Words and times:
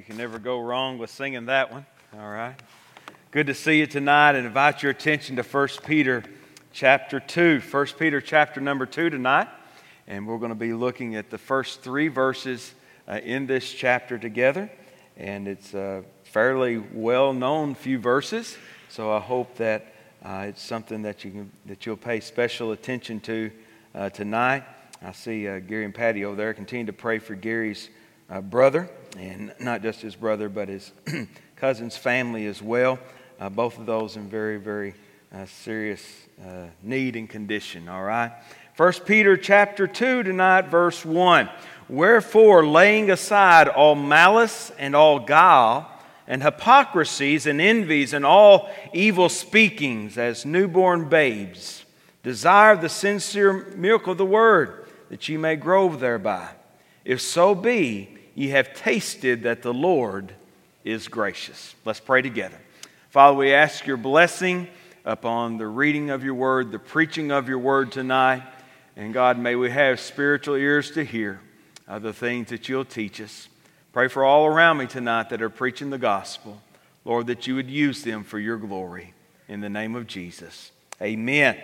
You 0.00 0.04
can 0.04 0.16
never 0.16 0.38
go 0.38 0.58
wrong 0.58 0.96
with 0.96 1.10
singing 1.10 1.44
that 1.44 1.70
one. 1.70 1.84
All 2.18 2.30
right. 2.30 2.54
Good 3.32 3.48
to 3.48 3.54
see 3.54 3.80
you 3.80 3.86
tonight 3.86 4.34
and 4.34 4.46
invite 4.46 4.82
your 4.82 4.92
attention 4.92 5.36
to 5.36 5.42
1 5.42 5.68
Peter 5.84 6.24
chapter 6.72 7.20
2. 7.20 7.60
1 7.70 7.86
Peter 7.98 8.18
chapter 8.22 8.62
number 8.62 8.86
2 8.86 9.10
tonight. 9.10 9.48
And 10.06 10.26
we're 10.26 10.38
going 10.38 10.52
to 10.52 10.54
be 10.54 10.72
looking 10.72 11.16
at 11.16 11.28
the 11.28 11.36
first 11.36 11.82
three 11.82 12.08
verses 12.08 12.72
uh, 13.06 13.20
in 13.22 13.46
this 13.46 13.70
chapter 13.70 14.16
together. 14.16 14.70
And 15.18 15.46
it's 15.46 15.74
a 15.74 16.02
fairly 16.24 16.78
well 16.78 17.34
known 17.34 17.74
few 17.74 17.98
verses. 17.98 18.56
So 18.88 19.12
I 19.12 19.20
hope 19.20 19.56
that 19.56 19.92
uh, 20.24 20.46
it's 20.48 20.62
something 20.62 21.02
that, 21.02 21.26
you 21.26 21.30
can, 21.30 21.52
that 21.66 21.84
you'll 21.84 21.98
pay 21.98 22.20
special 22.20 22.72
attention 22.72 23.20
to 23.20 23.50
uh, 23.94 24.08
tonight. 24.08 24.64
I 25.02 25.12
see 25.12 25.46
uh, 25.46 25.58
Gary 25.58 25.84
and 25.84 25.94
Patty 25.94 26.24
over 26.24 26.36
there. 26.36 26.54
Continue 26.54 26.86
to 26.86 26.94
pray 26.94 27.18
for 27.18 27.34
Gary's 27.34 27.90
uh, 28.30 28.40
brother 28.40 28.88
and 29.18 29.54
not 29.60 29.82
just 29.82 30.00
his 30.00 30.16
brother, 30.16 30.48
but 30.48 30.68
his 30.68 30.92
cousin's 31.56 31.96
family 31.96 32.46
as 32.46 32.62
well. 32.62 32.98
Uh, 33.38 33.48
both 33.48 33.78
of 33.78 33.86
those 33.86 34.16
in 34.16 34.28
very, 34.28 34.58
very 34.58 34.94
uh, 35.34 35.46
serious 35.46 36.04
uh, 36.44 36.66
need 36.82 37.16
and 37.16 37.28
condition, 37.28 37.88
all 37.88 38.02
right? 38.02 38.32
First 38.74 39.04
Peter 39.06 39.36
chapter 39.36 39.86
2 39.86 40.22
tonight, 40.22 40.68
verse 40.68 41.04
1. 41.04 41.48
Wherefore, 41.88 42.66
laying 42.66 43.10
aside 43.10 43.68
all 43.68 43.94
malice 43.94 44.70
and 44.78 44.94
all 44.94 45.18
guile, 45.18 45.90
and 46.30 46.44
hypocrisies 46.44 47.46
and 47.46 47.60
envies 47.60 48.12
and 48.12 48.24
all 48.24 48.70
evil 48.92 49.28
speakings 49.28 50.16
as 50.16 50.46
newborn 50.46 51.08
babes, 51.08 51.84
desire 52.22 52.76
the 52.76 52.88
sincere 52.88 53.74
milk 53.74 54.06
of 54.06 54.16
the 54.16 54.24
word, 54.24 54.86
that 55.08 55.28
ye 55.28 55.36
may 55.36 55.56
grow 55.56 55.88
thereby. 55.88 56.48
If 57.04 57.20
so 57.20 57.56
be, 57.56 58.19
ye 58.34 58.48
have 58.48 58.74
tasted 58.74 59.42
that 59.42 59.62
the 59.62 59.74
Lord 59.74 60.34
is 60.84 61.08
gracious. 61.08 61.74
Let's 61.84 62.00
pray 62.00 62.22
together. 62.22 62.58
Father, 63.10 63.36
we 63.36 63.52
ask 63.52 63.86
your 63.86 63.96
blessing 63.96 64.68
upon 65.04 65.58
the 65.58 65.66
reading 65.66 66.10
of 66.10 66.22
your 66.22 66.34
word, 66.34 66.72
the 66.72 66.78
preaching 66.78 67.32
of 67.32 67.48
your 67.48 67.58
word 67.58 67.92
tonight. 67.92 68.42
And 68.96 69.12
God, 69.12 69.38
may 69.38 69.56
we 69.56 69.70
have 69.70 70.00
spiritual 70.00 70.54
ears 70.54 70.90
to 70.92 71.04
hear 71.04 71.40
the 71.88 72.12
things 72.12 72.50
that 72.50 72.68
you'll 72.68 72.84
teach 72.84 73.20
us. 73.20 73.48
Pray 73.92 74.08
for 74.08 74.24
all 74.24 74.46
around 74.46 74.76
me 74.76 74.86
tonight 74.86 75.30
that 75.30 75.42
are 75.42 75.50
preaching 75.50 75.90
the 75.90 75.98
gospel. 75.98 76.60
Lord, 77.04 77.26
that 77.26 77.46
you 77.46 77.56
would 77.56 77.70
use 77.70 78.04
them 78.04 78.22
for 78.22 78.38
your 78.38 78.56
glory. 78.56 79.14
In 79.48 79.60
the 79.60 79.68
name 79.68 79.96
of 79.96 80.06
Jesus. 80.06 80.70
Amen. 81.02 81.58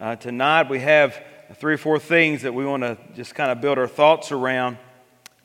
Uh, 0.00 0.16
tonight 0.16 0.70
we 0.70 0.80
have 0.80 1.22
three 1.56 1.74
or 1.74 1.78
four 1.78 1.98
things 1.98 2.42
that 2.42 2.54
we 2.54 2.64
want 2.64 2.82
to 2.82 2.96
just 3.14 3.34
kind 3.34 3.50
of 3.50 3.60
build 3.60 3.76
our 3.76 3.86
thoughts 3.86 4.32
around 4.32 4.78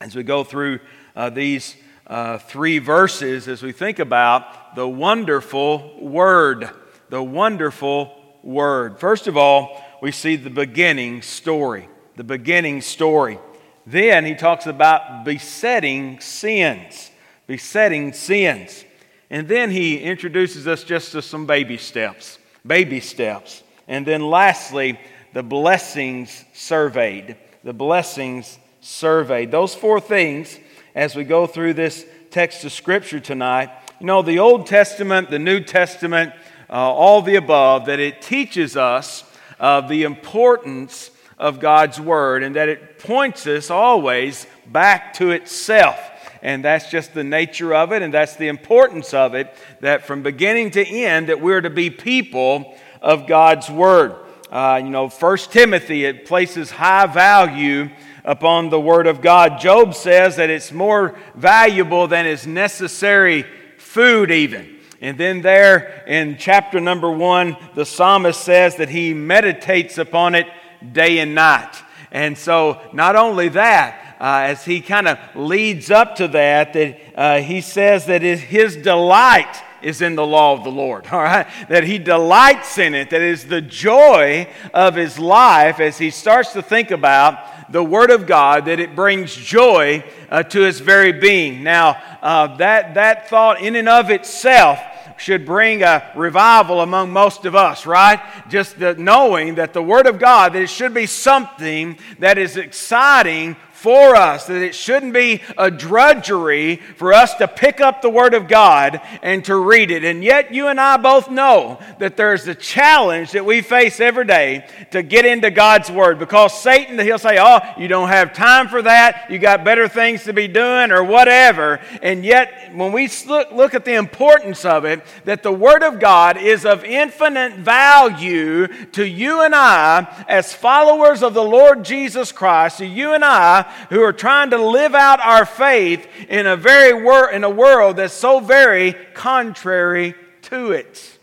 as 0.01 0.15
we 0.15 0.23
go 0.23 0.43
through 0.43 0.79
uh, 1.15 1.29
these 1.29 1.75
uh, 2.07 2.39
three 2.39 2.79
verses, 2.79 3.47
as 3.47 3.61
we 3.61 3.71
think 3.71 3.99
about 3.99 4.75
the 4.75 4.87
wonderful 4.87 5.97
word. 5.99 6.69
The 7.09 7.21
wonderful 7.21 8.15
word. 8.41 8.99
First 8.99 9.27
of 9.27 9.37
all, 9.37 9.83
we 10.01 10.11
see 10.11 10.35
the 10.35 10.49
beginning 10.49 11.21
story. 11.21 11.87
The 12.15 12.23
beginning 12.23 12.81
story. 12.81 13.37
Then 13.85 14.25
he 14.25 14.33
talks 14.33 14.65
about 14.65 15.23
besetting 15.23 16.19
sins. 16.19 17.11
Besetting 17.47 18.13
sins. 18.13 18.83
And 19.29 19.47
then 19.47 19.69
he 19.69 19.99
introduces 19.99 20.67
us 20.67 20.83
just 20.83 21.11
to 21.11 21.21
some 21.21 21.45
baby 21.45 21.77
steps. 21.77 22.39
Baby 22.65 22.99
steps. 22.99 23.63
And 23.87 24.05
then 24.05 24.21
lastly, 24.21 24.99
the 25.33 25.43
blessings 25.43 26.43
surveyed. 26.53 27.37
The 27.63 27.73
blessings 27.73 28.57
surveyed. 28.81 29.51
Those 29.51 29.73
four 29.73 29.99
things, 29.99 30.59
as 30.95 31.15
we 31.15 31.23
go 31.23 31.47
through 31.47 31.75
this 31.75 32.05
text 32.31 32.65
of 32.65 32.71
Scripture 32.71 33.19
tonight, 33.19 33.69
you 33.99 34.07
know, 34.07 34.23
the 34.23 34.39
Old 34.39 34.65
Testament, 34.65 35.29
the 35.29 35.39
New 35.39 35.61
Testament, 35.61 36.33
uh, 36.69 36.73
all 36.73 37.21
the 37.21 37.35
above, 37.35 37.85
that 37.85 37.99
it 37.99 38.21
teaches 38.21 38.75
us 38.75 39.23
uh, 39.59 39.81
the 39.81 40.03
importance 40.03 41.11
of 41.37 41.59
God's 41.59 41.99
Word 41.99 42.41
and 42.43 42.55
that 42.55 42.69
it 42.69 42.97
points 42.97 43.45
us 43.45 43.69
always 43.69 44.47
back 44.65 45.13
to 45.13 45.31
itself. 45.31 45.99
And 46.41 46.65
that's 46.65 46.89
just 46.89 47.13
the 47.13 47.23
nature 47.23 47.75
of 47.75 47.91
it, 47.91 48.01
and 48.01 48.11
that's 48.11 48.35
the 48.35 48.47
importance 48.47 49.13
of 49.13 49.35
it, 49.35 49.53
that 49.81 50.07
from 50.07 50.23
beginning 50.23 50.71
to 50.71 50.83
end, 50.83 51.29
that 51.29 51.39
we're 51.39 51.61
to 51.61 51.69
be 51.69 51.91
people 51.91 52.75
of 52.99 53.27
God's 53.27 53.69
Word. 53.69 54.15
Uh, 54.51 54.81
you 54.83 54.89
know, 54.89 55.07
First 55.07 55.51
Timothy, 55.51 56.03
it 56.03 56.25
places 56.25 56.71
high 56.71 57.05
value 57.05 57.91
upon 58.23 58.69
the 58.69 58.79
Word 58.79 59.07
of 59.07 59.21
God. 59.21 59.59
Job 59.59 59.93
says 59.93 60.35
that 60.35 60.49
it's 60.49 60.71
more 60.71 61.17
valuable 61.35 62.07
than 62.07 62.25
is 62.25 62.45
necessary 62.45 63.45
food, 63.77 64.31
even. 64.31 64.77
And 65.01 65.17
then, 65.17 65.41
there 65.41 66.03
in 66.05 66.37
chapter 66.37 66.79
number 66.79 67.11
one, 67.11 67.57
the 67.73 67.85
psalmist 67.85 68.41
says 68.41 68.75
that 68.75 68.89
he 68.89 69.13
meditates 69.13 69.97
upon 69.97 70.35
it 70.35 70.47
day 70.93 71.17
and 71.19 71.33
night. 71.33 71.75
And 72.11 72.37
so, 72.37 72.79
not 72.93 73.15
only 73.15 73.49
that, 73.49 74.17
uh, 74.19 74.49
as 74.49 74.63
he 74.63 74.81
kind 74.81 75.07
of 75.07 75.17
leads 75.33 75.89
up 75.89 76.17
to 76.17 76.27
that, 76.27 76.73
that 76.73 76.99
uh, 77.15 77.39
he 77.39 77.61
says 77.61 78.05
that 78.05 78.21
his 78.21 78.75
delight 78.75 79.63
is 79.81 80.01
in 80.01 80.15
the 80.15 80.25
law 80.25 80.53
of 80.53 80.63
the 80.63 80.71
Lord, 80.71 81.07
all 81.11 81.23
right? 81.23 81.47
That 81.69 81.83
he 81.83 81.97
delights 81.97 82.77
in 82.77 82.93
it, 82.93 83.09
that 83.09 83.21
is 83.21 83.47
the 83.47 83.61
joy 83.61 84.47
of 84.73 84.95
his 84.95 85.17
life 85.17 85.79
as 85.79 85.97
he 85.97 86.11
starts 86.11 86.53
to 86.53 86.61
think 86.61 86.91
about 86.91 87.39
the 87.71 87.83
Word 87.83 88.11
of 88.11 88.27
God, 88.27 88.65
that 88.65 88.79
it 88.79 88.95
brings 88.95 89.35
joy 89.35 90.03
uh, 90.29 90.43
to 90.43 90.63
its 90.63 90.79
very 90.79 91.13
being. 91.13 91.63
Now, 91.63 92.01
uh, 92.21 92.57
that, 92.57 92.95
that 92.95 93.29
thought 93.29 93.61
in 93.61 93.75
and 93.75 93.89
of 93.89 94.09
itself 94.09 94.79
should 95.17 95.45
bring 95.45 95.83
a 95.83 96.11
revival 96.15 96.81
among 96.81 97.11
most 97.11 97.45
of 97.45 97.55
us, 97.55 97.85
right? 97.85 98.19
Just 98.49 98.79
the 98.79 98.95
knowing 98.95 99.55
that 99.55 99.71
the 99.71 99.81
Word 99.81 100.07
of 100.07 100.19
God, 100.19 100.53
that 100.53 100.61
it 100.61 100.69
should 100.69 100.93
be 100.93 101.05
something 101.05 101.97
that 102.19 102.37
is 102.37 102.57
exciting 102.57 103.55
for 103.81 104.15
us, 104.15 104.45
that 104.45 104.61
it 104.61 104.75
shouldn't 104.75 105.11
be 105.11 105.41
a 105.57 105.71
drudgery 105.71 106.75
for 106.75 107.13
us 107.13 107.33
to 107.33 107.47
pick 107.47 107.81
up 107.81 108.03
the 108.03 108.11
Word 108.11 108.35
of 108.35 108.47
God 108.47 109.01
and 109.23 109.43
to 109.45 109.55
read 109.55 109.89
it. 109.89 110.03
And 110.03 110.23
yet, 110.23 110.53
you 110.53 110.67
and 110.67 110.79
I 110.79 110.97
both 110.97 111.31
know 111.31 111.81
that 111.97 112.15
there's 112.15 112.47
a 112.47 112.53
challenge 112.53 113.31
that 113.31 113.43
we 113.43 113.61
face 113.61 113.99
every 113.99 114.25
day 114.25 114.67
to 114.91 115.01
get 115.01 115.25
into 115.25 115.49
God's 115.49 115.89
Word 115.89 116.19
because 116.19 116.61
Satan, 116.61 116.99
he'll 116.99 117.17
say, 117.17 117.39
Oh, 117.39 117.59
you 117.75 117.87
don't 117.87 118.09
have 118.09 118.33
time 118.33 118.67
for 118.67 118.83
that. 118.83 119.31
You 119.31 119.39
got 119.39 119.63
better 119.63 119.87
things 119.87 120.25
to 120.25 120.33
be 120.33 120.47
doing 120.47 120.91
or 120.91 121.03
whatever. 121.03 121.79
And 122.03 122.23
yet, 122.23 122.75
when 122.75 122.91
we 122.91 123.09
look, 123.25 123.51
look 123.51 123.73
at 123.73 123.83
the 123.83 123.95
importance 123.95 124.63
of 124.63 124.85
it, 124.85 125.03
that 125.25 125.41
the 125.41 125.51
Word 125.51 125.81
of 125.81 125.99
God 125.99 126.37
is 126.37 126.67
of 126.67 126.83
infinite 126.83 127.53
value 127.53 128.67
to 128.91 129.03
you 129.03 129.41
and 129.41 129.55
I 129.55 130.23
as 130.27 130.53
followers 130.53 131.23
of 131.23 131.33
the 131.33 131.43
Lord 131.43 131.83
Jesus 131.83 132.31
Christ, 132.31 132.77
to 132.77 132.85
you 132.85 133.13
and 133.13 133.25
I 133.25 133.70
who 133.89 134.01
are 134.01 134.13
trying 134.13 134.49
to 134.51 134.57
live 134.57 134.95
out 134.95 135.19
our 135.19 135.45
faith 135.45 136.07
in 136.29 136.47
a, 136.47 136.55
very 136.55 136.93
wor- 136.93 137.29
in 137.31 137.43
a 137.43 137.49
world 137.49 137.97
that's 137.97 138.13
so 138.13 138.39
very 138.39 138.93
contrary 139.13 140.15
to 140.43 140.71
it. 140.71 141.17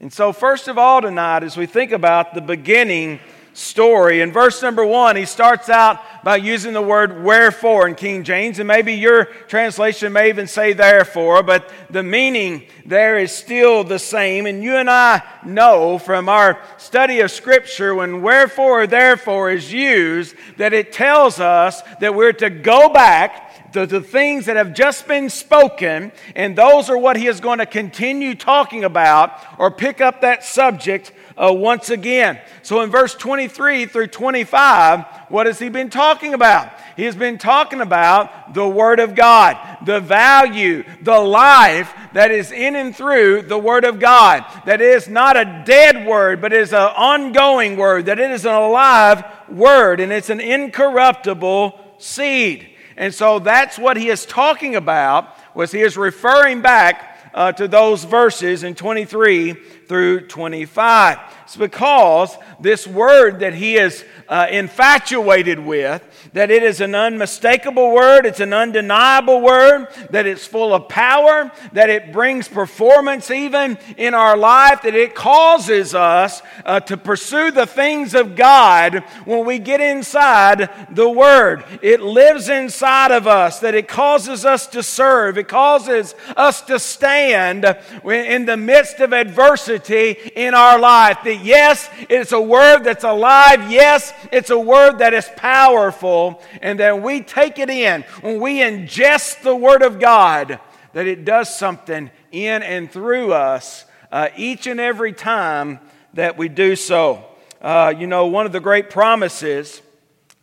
And 0.00 0.12
so, 0.12 0.32
first 0.32 0.68
of 0.68 0.78
all, 0.78 1.02
tonight, 1.02 1.42
as 1.42 1.56
we 1.56 1.66
think 1.66 1.90
about 1.90 2.34
the 2.34 2.40
beginning 2.40 3.18
story, 3.58 4.20
in 4.20 4.32
verse 4.32 4.62
number 4.62 4.84
one, 4.84 5.16
he 5.16 5.24
starts 5.24 5.68
out 5.68 6.00
by 6.22 6.36
using 6.36 6.72
the 6.72 6.82
word 6.82 7.24
wherefore 7.24 7.88
in 7.88 7.94
King 7.94 8.22
James, 8.22 8.58
and 8.58 8.68
maybe 8.68 8.94
your 8.94 9.24
translation 9.24 10.12
may 10.12 10.28
even 10.28 10.46
say 10.46 10.72
therefore, 10.72 11.42
but 11.42 11.70
the 11.90 12.02
meaning 12.02 12.66
there 12.86 13.18
is 13.18 13.32
still 13.32 13.84
the 13.84 13.98
same. 13.98 14.46
And 14.46 14.62
you 14.62 14.76
and 14.76 14.88
I 14.88 15.22
know 15.44 15.98
from 15.98 16.28
our 16.28 16.60
study 16.76 17.20
of 17.20 17.30
Scripture 17.30 17.94
when 17.94 18.22
wherefore 18.22 18.82
or 18.82 18.86
therefore 18.86 19.50
is 19.50 19.72
used 19.72 20.36
that 20.56 20.72
it 20.72 20.92
tells 20.92 21.40
us 21.40 21.82
that 22.00 22.14
we're 22.14 22.32
to 22.34 22.50
go 22.50 22.88
back 22.88 23.72
the, 23.72 23.86
the 23.86 24.00
things 24.00 24.46
that 24.46 24.56
have 24.56 24.74
just 24.74 25.06
been 25.06 25.28
spoken, 25.28 26.12
and 26.34 26.56
those 26.56 26.88
are 26.88 26.96
what 26.96 27.16
he 27.16 27.26
is 27.26 27.40
going 27.40 27.58
to 27.58 27.66
continue 27.66 28.34
talking 28.34 28.84
about 28.84 29.32
or 29.58 29.70
pick 29.70 30.00
up 30.00 30.22
that 30.22 30.44
subject 30.44 31.12
uh, 31.38 31.52
once 31.52 31.88
again. 31.88 32.40
So 32.62 32.80
in 32.82 32.90
verse 32.90 33.14
23 33.14 33.86
through 33.86 34.08
25, 34.08 35.04
what 35.28 35.46
has 35.46 35.58
he 35.58 35.68
been 35.68 35.88
talking 35.88 36.34
about? 36.34 36.72
He 36.96 37.04
has 37.04 37.14
been 37.14 37.38
talking 37.38 37.80
about 37.80 38.54
the 38.54 38.66
Word 38.66 38.98
of 38.98 39.14
God, 39.14 39.56
the 39.86 40.00
value, 40.00 40.84
the 41.00 41.18
life 41.18 41.94
that 42.12 42.30
is 42.32 42.50
in 42.50 42.74
and 42.74 42.94
through 42.94 43.42
the 43.42 43.58
Word 43.58 43.84
of 43.84 44.00
God. 44.00 44.44
That 44.66 44.80
is 44.80 45.08
not 45.08 45.36
a 45.36 45.62
dead 45.64 46.06
word, 46.06 46.40
but 46.40 46.52
is 46.52 46.72
an 46.72 46.90
ongoing 46.96 47.76
word, 47.76 48.06
that 48.06 48.18
it 48.18 48.30
is 48.30 48.44
an 48.44 48.54
alive 48.54 49.24
word, 49.48 50.00
and 50.00 50.12
it's 50.12 50.30
an 50.30 50.40
incorruptible 50.40 51.78
seed. 51.98 52.70
And 52.96 53.14
so 53.14 53.38
that's 53.38 53.78
what 53.78 53.96
he 53.96 54.08
is 54.08 54.26
talking 54.26 54.74
about, 54.74 55.36
was 55.54 55.70
he 55.70 55.82
is 55.82 55.96
referring 55.96 56.62
back 56.62 57.17
uh, 57.38 57.52
to 57.52 57.68
those 57.68 58.02
verses 58.02 58.64
in 58.64 58.74
23 58.74 59.52
through 59.86 60.26
25. 60.26 61.18
It's 61.48 61.56
because 61.56 62.36
this 62.60 62.86
word 62.86 63.40
that 63.40 63.54
he 63.54 63.76
is 63.76 64.04
uh, 64.28 64.48
infatuated 64.50 65.58
with, 65.58 66.04
that 66.34 66.50
it 66.50 66.62
is 66.62 66.82
an 66.82 66.94
unmistakable 66.94 67.94
word, 67.94 68.26
it's 68.26 68.40
an 68.40 68.52
undeniable 68.52 69.40
word, 69.40 69.88
that 70.10 70.26
it's 70.26 70.46
full 70.46 70.74
of 70.74 70.90
power, 70.90 71.50
that 71.72 71.88
it 71.88 72.12
brings 72.12 72.48
performance 72.48 73.30
even 73.30 73.78
in 73.96 74.12
our 74.12 74.36
life, 74.36 74.82
that 74.82 74.94
it 74.94 75.14
causes 75.14 75.94
us 75.94 76.42
uh, 76.66 76.80
to 76.80 76.98
pursue 76.98 77.50
the 77.50 77.64
things 77.64 78.14
of 78.14 78.36
God 78.36 79.02
when 79.24 79.46
we 79.46 79.58
get 79.58 79.80
inside 79.80 80.68
the 80.90 81.08
word. 81.08 81.64
It 81.80 82.02
lives 82.02 82.50
inside 82.50 83.10
of 83.10 83.26
us, 83.26 83.60
that 83.60 83.74
it 83.74 83.88
causes 83.88 84.44
us 84.44 84.66
to 84.66 84.82
serve, 84.82 85.38
it 85.38 85.48
causes 85.48 86.14
us 86.36 86.60
to 86.62 86.78
stand 86.78 87.64
in 88.04 88.44
the 88.44 88.58
midst 88.58 89.00
of 89.00 89.14
adversity 89.14 90.10
in 90.36 90.52
our 90.52 90.78
life. 90.78 91.20
Yes, 91.42 91.88
it's 92.08 92.32
a 92.32 92.40
word 92.40 92.80
that's 92.84 93.04
alive. 93.04 93.70
Yes, 93.70 94.12
it's 94.32 94.50
a 94.50 94.58
word 94.58 94.98
that 94.98 95.14
is 95.14 95.28
powerful. 95.36 96.42
And 96.62 96.80
that 96.80 97.02
we 97.02 97.20
take 97.20 97.58
it 97.58 97.70
in, 97.70 98.02
when 98.20 98.40
we 98.40 98.60
ingest 98.60 99.42
the 99.42 99.56
word 99.56 99.82
of 99.82 100.00
God, 100.00 100.60
that 100.92 101.06
it 101.06 101.24
does 101.24 101.56
something 101.56 102.10
in 102.32 102.62
and 102.62 102.90
through 102.90 103.32
us 103.32 103.84
uh, 104.10 104.28
each 104.36 104.66
and 104.66 104.80
every 104.80 105.12
time 105.12 105.80
that 106.14 106.36
we 106.36 106.48
do 106.48 106.76
so. 106.76 107.24
Uh, 107.60 107.92
you 107.96 108.06
know, 108.06 108.26
one 108.26 108.46
of 108.46 108.52
the 108.52 108.60
great 108.60 108.90
promises 108.90 109.82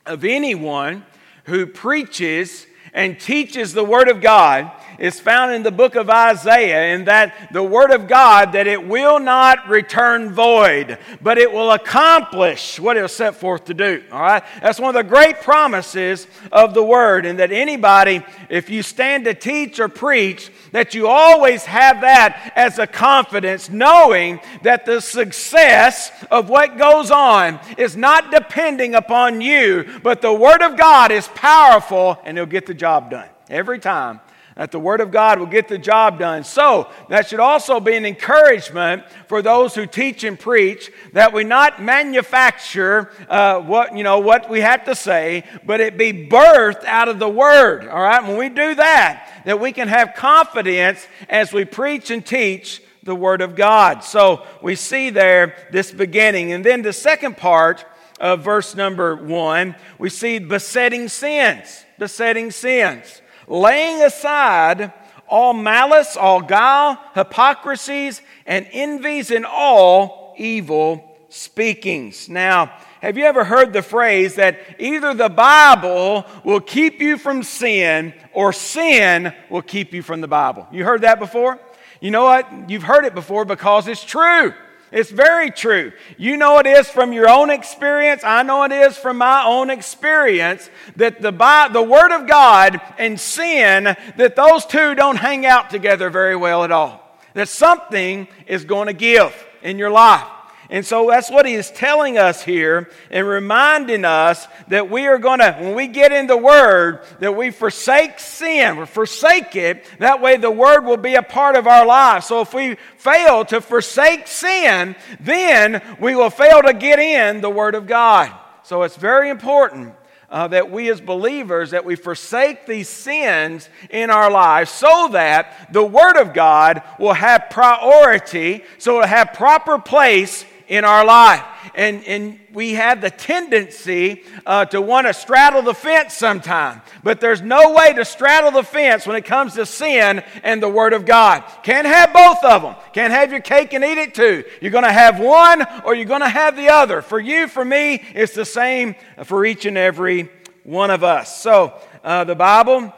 of 0.06 0.24
anyone 0.24 1.06
who 1.46 1.66
preaches 1.66 2.68
and 2.94 3.20
teaches 3.20 3.74
the 3.74 3.84
Word 3.84 4.08
of 4.08 4.22
God 4.22 4.72
is 5.00 5.20
found 5.20 5.54
in 5.54 5.64
the 5.64 5.72
book 5.72 5.96
of 5.96 6.10
Isaiah, 6.10 6.96
in 6.96 7.06
that 7.06 7.52
the 7.52 7.64
Word 7.64 7.92
of 7.92 8.08
God, 8.08 8.54
that 8.54 8.68
it 8.68 8.88
will 8.88 9.20
not 9.20 9.68
return 9.68 10.32
void, 10.32 10.98
but 11.22 11.38
it 11.38 11.52
will 11.52 11.72
accomplish 11.72 12.80
what 12.80 12.98
it 12.98 13.02
was 13.02 13.16
set 13.16 13.36
forth 13.36 13.66
to 13.66 13.74
do. 13.74 14.04
All 14.12 14.22
right? 14.22 14.44
That's 14.62 14.80
one 14.80 14.96
of 14.96 15.06
the 15.06 15.10
great 15.10 15.42
promises 15.42 16.28
of 16.52 16.74
the 16.74 16.84
Word, 16.84 17.26
and 17.26 17.40
that 17.40 17.52
anybody, 17.52 18.24
if 18.50 18.70
you 18.70 18.84
stand 18.84 19.26
to 19.26 19.34
teach 19.34 19.80
or 19.80 19.88
preach, 19.88 20.52
that 20.72 20.94
you 20.94 21.08
always 21.08 21.66
have 21.66 22.02
that 22.02 22.54
as 22.56 22.80
a 22.80 22.88
confidence, 22.88 23.70
knowing 23.70 24.40
that 24.64 24.86
the 24.86 25.02
success 25.02 26.12
of 26.32 26.50
what 26.50 26.78
goes 26.78 27.12
on 27.12 27.60
is 27.78 27.96
not 27.96 28.32
depending 28.32 28.96
upon 28.96 29.42
you, 29.42 29.86
but 30.04 30.22
the 30.22 30.34
Word 30.34 30.62
of 30.62 30.78
God 30.78 31.12
is 31.12 31.28
powerful 31.30 32.20
and 32.24 32.38
it'll 32.38 32.46
get 32.46 32.66
the 32.66 32.74
job 32.74 33.12
done 33.12 33.30
every 33.50 33.80
time 33.80 34.20
that 34.56 34.72
the 34.72 34.80
Word 34.80 35.02
of 35.02 35.12
God 35.12 35.38
will 35.38 35.46
get 35.46 35.68
the 35.68 35.78
job 35.78 36.18
done. 36.18 36.46
So, 36.46 36.90
that 37.10 37.28
should 37.28 37.42
also 37.42 37.82
be 37.82 37.96
an 37.96 38.06
encouragement 38.06 39.04
for 39.28 39.42
those 39.42 39.76
who 39.76 39.86
teach 39.86 40.24
and 40.24 40.40
preach 40.40 40.92
that 41.12 41.34
we 41.34 41.44
not 41.44 41.84
manufacture 41.84 43.12
uh, 43.28 43.60
what, 43.60 43.96
you 43.96 44.04
know, 44.04 44.20
what 44.20 44.50
we 44.50 44.62
have 44.62 44.86
to 44.86 44.96
say, 44.96 45.44
but 45.66 45.82
it 45.82 45.98
be 45.98 46.28
birthed 46.28 46.86
out 46.86 47.10
of 47.10 47.20
the 47.20 47.30
Word. 47.30 47.88
All 47.88 48.02
right? 48.02 48.24
When 48.24 48.38
we 48.38 48.48
do 48.48 48.76
that, 48.76 49.44
that 49.46 49.60
we 49.60 49.74
can 49.74 49.90
have 49.90 50.14
confidence 50.16 51.06
as 51.30 51.52
we 51.52 51.66
preach 51.66 52.10
and 52.10 52.26
teach 52.26 52.82
the 53.04 53.16
Word 53.16 53.42
of 53.42 53.56
God. 53.56 54.06
So, 54.06 54.48
we 54.62 54.76
see 54.76 55.10
there 55.10 55.58
this 55.74 55.92
beginning. 55.92 56.54
And 56.54 56.66
then 56.66 56.82
the 56.82 56.94
second 56.94 57.36
part 57.36 57.86
of 58.22 58.46
verse 58.46 58.74
number 58.74 59.18
one, 59.18 59.76
we 60.00 60.10
see 60.10 60.40
besetting 60.40 61.10
sins. 61.10 61.84
Besetting 62.00 62.52
sins 62.52 63.22
laying 63.48 64.02
aside 64.02 64.94
all 65.28 65.54
malice, 65.54 66.16
all 66.16 66.42
guile, 66.42 67.00
hypocrisies, 67.14 68.22
and 68.46 68.68
envies, 68.72 69.32
and 69.32 69.46
all 69.46 70.36
evil 70.38 71.18
speakings. 71.30 72.30
Now, 72.30 72.78
have 73.02 73.18
you 73.18 73.26
ever 73.26 73.44
heard 73.44 73.74
the 73.74 73.82
phrase 73.82 74.36
that 74.36 74.60
either 74.80 75.14
the 75.14 75.30
Bible 75.30 76.26
will 76.44 76.60
keep 76.60 77.02
you 77.02 77.18
from 77.18 77.44
sin 77.44 78.14
or 78.34 78.54
sin 78.54 79.34
will 79.50 79.62
keep 79.62 79.94
you 79.94 80.02
from 80.02 80.22
the 80.22 80.28
Bible? 80.28 80.68
You 80.72 80.86
heard 80.86 81.02
that 81.02 81.20
before? 81.20 81.60
You 82.00 82.12
know 82.12 82.24
what? 82.24 82.70
You've 82.70 82.84
heard 82.84 83.06
it 83.06 83.16
before 83.16 83.46
because 83.46 83.88
it's 83.88 84.04
true. 84.04 84.54
It's 84.92 85.10
very 85.10 85.52
true. 85.52 85.92
You 86.18 86.38
know 86.38 86.60
it 86.60 86.68
is 86.68 86.88
from 86.88 87.12
your 87.12 87.30
own 87.30 87.50
experience. 87.50 88.24
I 88.24 88.44
know 88.44 88.64
it 88.64 88.72
is 88.72 88.98
from 88.98 89.18
my 89.18 89.44
own 89.46 89.70
experience 89.70 90.70
that 90.96 91.22
the, 91.22 91.32
the 91.74 91.82
Word 91.82 92.12
of 92.12 92.28
God 92.28 92.80
and 92.98 93.20
sin, 93.20 93.84
that 94.18 94.36
those 94.36 94.66
two 94.66 94.96
don't 94.96 95.18
hang 95.18 95.46
out 95.46 95.70
together 95.70 96.10
very 96.10 96.36
well 96.36 96.64
at 96.64 96.72
all. 96.72 97.20
That 97.34 97.50
something 97.50 98.28
is 98.48 98.64
going 98.64 98.88
to 98.88 98.94
give 98.94 99.34
in 99.62 99.78
your 99.78 99.92
life. 99.92 100.28
And 100.70 100.86
so 100.86 101.08
that's 101.10 101.30
what 101.30 101.46
he 101.46 101.54
is 101.54 101.70
telling 101.72 102.18
us 102.18 102.44
here 102.44 102.90
and 103.12 103.28
reminding 103.28 104.06
us 104.06 104.48
that 104.68 104.90
we 104.90 105.06
are 105.08 105.18
going 105.18 105.40
to, 105.40 105.52
when 105.60 105.76
we 105.76 105.88
get 105.88 106.12
in 106.12 106.28
the 106.28 106.38
Word, 106.38 107.02
that 107.20 107.36
we 107.36 107.52
forsake 107.52 108.20
sin, 108.20 108.78
we 108.78 108.86
forsake 108.86 109.56
it. 109.56 109.86
That 110.00 110.22
way 110.22 110.38
the 110.38 110.52
Word 110.52 110.82
will 110.82 110.98
be 110.98 111.16
a 111.16 111.22
part 111.24 111.56
of 111.56 111.68
our 111.68 111.86
life. 111.86 112.24
So 112.24 112.42
if 112.42 112.54
we 112.54 112.78
fail 112.98 113.46
to 113.46 113.62
forsake 113.62 114.28
sin, 114.28 114.96
then 115.20 115.82
we 116.00 116.16
will 116.16 116.30
fail 116.30 116.62
to 116.64 116.74
get 116.74 117.00
in 117.00 117.42
the 117.42 117.50
Word 117.50 117.76
of 117.76 117.88
God. 117.88 118.32
So 118.64 118.84
it's 118.84 118.98
very 118.98 119.30
important 119.30 119.96
uh, 120.30 120.48
that 120.48 120.72
we 120.72 120.90
as 120.90 121.02
believers 121.02 121.72
that 121.72 121.86
we 121.86 121.96
forsake 121.96 122.66
these 122.66 122.90
sins 122.90 123.70
in 123.90 124.10
our 124.10 124.32
lives 124.32 124.72
so 124.72 125.10
that 125.12 125.72
the 125.72 125.84
word 125.84 126.18
of 126.18 126.34
god 126.34 126.82
will 127.00 127.14
have 127.14 127.50
priority 127.50 128.64
so 128.78 128.96
it'll 128.96 129.08
have 129.08 129.34
proper 129.34 129.78
place 129.78 130.46
in 130.68 130.86
our 130.86 131.06
life. 131.06 131.44
And, 131.74 132.04
and 132.06 132.40
we 132.54 132.74
have 132.74 133.02
the 133.02 133.10
tendency 133.10 134.24
uh, 134.46 134.66
to 134.66 134.82
want 134.82 135.08
to 135.08 135.14
straddle 135.14 135.62
the 135.62 135.74
fence 135.74 136.14
sometime. 136.14 136.82
But 137.04 137.20
there's 137.20 137.42
no 137.42 137.74
way 137.74 137.94
to 137.94 138.06
straddle 138.06 138.52
the 138.52 138.64
fence 138.64 139.06
when 139.06 139.16
it 139.16 139.26
comes 139.26 139.56
to 139.56 139.66
sin 139.66 140.24
and 140.44 140.62
the 140.62 140.70
Word 140.70 140.94
of 140.94 141.06
God. 141.06 141.44
Can't 141.64 141.88
have 141.88 142.14
both 142.14 142.44
of 142.44 142.62
them. 142.62 142.76
Can't 142.94 143.14
have 143.14 143.32
your 143.32 143.42
cake 143.42 143.74
and 143.74 143.84
eat 143.84 143.98
it 143.98 144.16
too. 144.16 144.44
You're 144.62 144.72
going 144.72 144.84
to 144.84 144.92
have 144.92 145.20
one 145.20 145.66
or 145.84 145.96
you're 145.96 146.06
going 146.06 146.22
to 146.22 146.30
have 146.30 146.56
the 146.56 146.70
other. 146.70 147.02
For 147.02 147.20
you, 147.20 147.48
for 147.48 147.66
me, 147.66 148.04
it's 148.14 148.34
the 148.34 148.46
same 148.46 148.96
for 149.26 149.46
each 149.46 149.66
and 149.66 149.78
every 149.78 150.30
one 150.64 150.92
of 150.92 151.04
us. 151.04 151.42
So 151.42 151.74
uh, 152.04 152.24
the 152.24 152.36
Bible. 152.36 152.94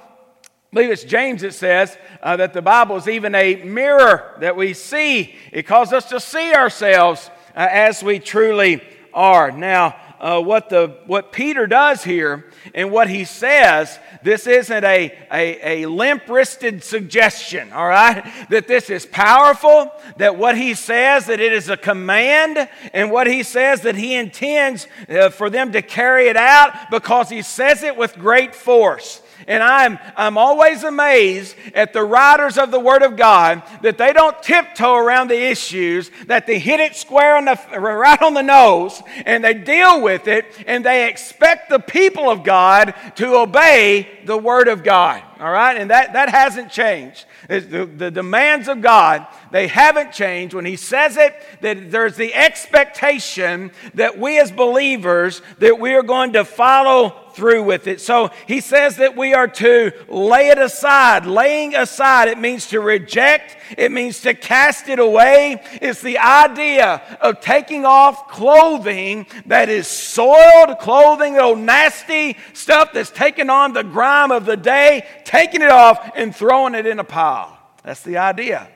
I 0.70 0.76
believe 0.76 0.92
it's 0.92 1.06
James 1.06 1.42
that 1.42 1.54
says 1.54 1.98
uh, 2.22 2.36
that 2.36 2.52
the 2.52 2.62
Bible 2.62 2.98
is 2.98 3.08
even 3.08 3.34
a 3.34 3.64
mirror 3.64 4.36
that 4.42 4.58
we 4.58 4.74
see. 4.74 5.34
It 5.54 5.64
calls 5.64 5.94
us 5.94 6.10
to 6.10 6.20
see 6.20 6.54
ourselves 6.54 7.32
as 7.58 8.04
we 8.04 8.20
truly 8.20 8.82
are. 9.14 9.52
Now, 9.52 9.96
uh, 10.20 10.42
what, 10.42 10.70
the, 10.70 10.98
what 11.06 11.32
Peter 11.32 11.68
does 11.68 12.04
here 12.04 12.46
and 12.74 12.92
what 12.92 13.10
he 13.10 13.24
says, 13.24 14.00
this 14.24 14.48
isn't 14.48 14.84
a, 14.84 15.16
a, 15.32 15.84
a 15.84 15.90
limp 15.90 16.28
wristed 16.28 16.84
suggestion, 16.84 17.72
all 17.72 17.88
right? 17.88 18.26
That 18.50 18.68
this 18.68 18.90
is 18.90 19.06
powerful, 19.06 19.92
that 20.18 20.38
what 20.38 20.58
he 20.58 20.74
says, 20.74 21.28
that 21.28 21.40
it 21.40 21.54
is 21.54 21.70
a 21.70 21.78
command, 21.78 22.68
and 22.94 23.12
what 23.12 23.28
he 23.28 23.44
says, 23.44 23.82
that 23.82 23.96
he 23.96 24.16
intends 24.16 24.88
uh, 25.10 25.30
for 25.30 25.50
them 25.50 25.72
to 25.74 25.82
carry 25.82 26.28
it 26.28 26.38
out 26.38 26.90
because 26.90 27.30
he 27.30 27.42
says 27.42 27.84
it 27.84 27.96
with 27.96 28.16
great 28.16 28.56
force. 28.56 29.22
And 29.48 29.64
I'm, 29.64 29.98
I'm 30.18 30.38
always 30.38 30.84
amazed 30.84 31.56
at 31.74 31.94
the 31.94 32.04
writers 32.04 32.58
of 32.58 32.70
the 32.70 32.82
Word 32.82 33.02
of 33.02 33.16
God 33.16 33.64
that 33.82 33.98
they 33.98 34.12
don't 34.12 34.42
tiptoe 34.44 34.96
around 34.96 35.30
the 35.30 35.42
issues, 35.42 36.12
that 36.26 36.46
they 36.46 36.60
hit 36.60 36.82
it 36.82 36.98
square 36.98 37.38
on 37.38 37.46
the, 37.46 37.58
right 37.80 38.22
on 38.22 38.34
the 38.34 38.42
nose, 38.42 39.02
and 39.26 39.42
they 39.42 39.54
deal 39.54 40.02
with 40.02 40.28
it, 40.28 40.46
and 40.68 40.84
they 40.84 41.08
expect 41.08 41.70
the 41.70 41.80
people 41.80 42.30
of 42.30 42.44
God 42.44 42.94
to 43.16 43.38
obey 43.38 44.20
the 44.26 44.38
Word 44.38 44.68
of 44.68 44.84
God. 44.84 45.24
All 45.40 45.52
right? 45.52 45.78
And 45.78 45.92
that, 45.92 46.14
that 46.14 46.30
hasn't 46.30 46.72
changed. 46.72 47.26
The, 47.48 47.90
the, 47.96 48.12
demands 48.12 48.68
of 48.68 48.82
God, 48.82 49.28
they 49.52 49.68
haven't 49.68 50.12
changed. 50.12 50.54
When 50.54 50.66
He 50.66 50.76
says 50.76 51.16
it, 51.16 51.34
that 51.62 51.92
there's 51.92 52.18
the 52.18 52.34
expectation 52.34 53.72
that 53.94 54.18
we 54.18 54.40
as 54.40 54.52
believers, 54.52 55.42
that 55.60 55.80
we 55.80 55.94
are 55.94 56.04
going 56.04 56.34
to 56.34 56.44
follow 56.44 57.27
through 57.38 57.62
with 57.64 57.86
it. 57.86 58.02
So 58.02 58.32
he 58.48 58.60
says 58.60 58.98
that 58.98 59.16
we 59.16 59.36
are 59.36 59.48
to 59.48 59.92
lay 60.10 60.50
it 60.50 60.58
aside. 60.58 61.28
Laying 61.28 61.76
aside, 61.76 62.28
it 62.28 62.40
means 62.40 62.66
to 62.68 62.82
reject, 62.82 63.56
it 63.78 63.92
means 63.92 64.22
to 64.22 64.34
cast 64.34 64.90
it 64.90 64.98
away. 64.98 65.62
It's 65.80 66.02
the 66.02 66.18
idea 66.18 67.18
of 67.22 67.40
taking 67.40 67.86
off 67.86 68.28
clothing 68.28 69.28
that 69.46 69.70
is 69.70 69.88
soiled, 69.88 70.80
clothing, 70.80 71.38
old 71.38 71.60
nasty 71.60 72.38
stuff 72.54 72.92
that's 72.92 73.12
taken 73.12 73.52
on 73.52 73.74
the 73.74 73.84
grime 73.84 74.32
of 74.32 74.46
the 74.46 74.58
day, 74.58 75.06
taking 75.24 75.62
it 75.62 75.70
off 75.70 76.12
and 76.16 76.36
throwing 76.36 76.74
it 76.74 76.88
in 76.88 77.00
a 77.00 77.04
pile. 77.04 77.56
That's 77.84 78.02
the 78.02 78.18
idea 78.18 78.68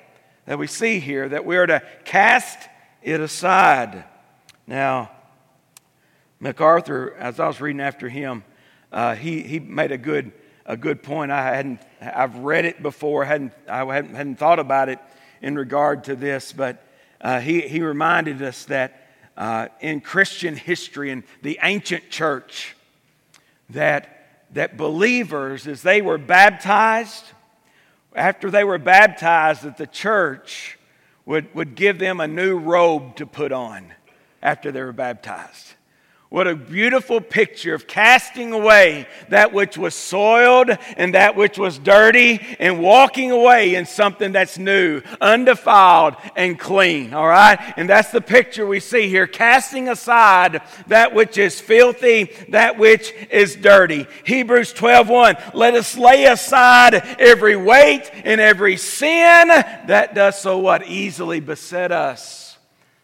that 0.46 0.60
we 0.60 0.68
see 0.68 1.00
here, 1.00 1.28
that 1.30 1.46
we 1.46 1.58
are 1.58 1.66
to 1.66 1.82
cast 2.06 2.70
it 3.02 3.20
aside. 3.20 4.04
Now, 4.68 5.10
MacArthur, 6.40 7.16
as 7.18 7.40
I 7.40 7.48
was 7.48 7.60
reading 7.60 7.82
after 7.82 8.08
him, 8.08 8.44
uh, 8.92 9.16
he, 9.16 9.42
he 9.42 9.60
made 9.60 9.92
a 9.92 9.98
good, 9.98 10.32
a 10.66 10.76
good 10.76 11.02
point. 11.04 11.32
I 11.32 11.56
hadn't, 11.56 11.82
I've 12.02 12.38
read 12.38 12.66
it 12.66 12.82
before, 12.84 13.26
hadn't, 13.26 13.54
I 13.68 13.86
hadn't, 13.86 14.16
hadn't 14.16 14.36
thought 14.36 14.60
about 14.60 14.90
it 14.90 15.00
in 15.42 15.56
regard 15.56 16.04
to 16.06 16.16
this, 16.16 16.54
but 16.54 16.86
uh, 17.20 17.40
he, 17.40 17.62
he 17.62 17.82
reminded 17.82 18.42
us 18.42 18.66
that 18.66 19.10
uh, 19.38 19.68
in 19.80 20.02
Christian 20.02 20.56
history 20.56 21.10
and 21.10 21.24
the 21.42 21.60
ancient 21.64 22.10
church 22.10 22.76
that, 23.70 24.46
that 24.52 24.78
believers, 24.78 25.68
as 25.68 25.82
they 25.82 26.02
were 26.02 26.18
baptized, 26.18 27.26
after 28.14 28.52
they 28.52 28.64
were 28.64 28.78
baptized, 28.78 29.64
that 29.64 29.78
the 29.78 29.88
church 29.88 30.78
would, 31.26 31.54
would 31.56 31.76
give 31.76 31.98
them 31.98 32.20
a 32.20 32.28
new 32.28 32.58
robe 32.58 33.16
to 33.16 33.26
put 33.26 33.52
on 33.52 33.94
after 34.42 34.72
they 34.72 34.82
were 34.82 34.92
baptized. 34.92 35.76
What 36.32 36.48
a 36.48 36.56
beautiful 36.56 37.20
picture 37.20 37.74
of 37.74 37.88
casting 37.88 38.54
away 38.54 39.06
that 39.28 39.52
which 39.52 39.78
was 39.78 39.94
soiled 39.94 40.70
and 40.96 41.14
that 41.14 41.36
which 41.36 41.58
was 41.58 41.78
dirty 41.78 42.40
and 42.58 42.80
walking 42.82 43.32
away 43.32 43.76
in 43.76 43.86
something 43.86 44.32
that's 44.32 44.58
new, 44.58 45.02
undefiled, 45.20 46.16
and 46.38 46.58
clean. 46.58 47.14
All 47.14 47.28
right? 47.28 47.60
And 47.76 47.90
that's 47.90 48.12
the 48.12 48.22
picture 48.22 48.66
we 48.66 48.80
see 48.80 49.10
here 49.10 49.28
casting 49.28 49.90
aside 49.90 50.62
that 50.88 51.14
which 51.14 51.38
is 51.38 51.60
filthy, 51.60 52.32
that 52.48 52.78
which 52.78 53.14
is 53.30 53.58
dirty. 53.58 54.08
Hebrews 54.24 54.72
12 54.72 55.10
1. 55.10 55.36
Let 55.54 55.74
us 55.74 55.98
lay 55.98 56.24
aside 56.24 56.96
every 57.20 57.58
weight 57.58 58.10
and 58.24 58.40
every 58.40 58.78
sin 58.78 59.50
that 59.50 60.16
does 60.16 60.40
so 60.40 60.60
what? 60.60 60.88
Easily 60.88 61.42
beset 61.42 61.92
us. 61.92 62.58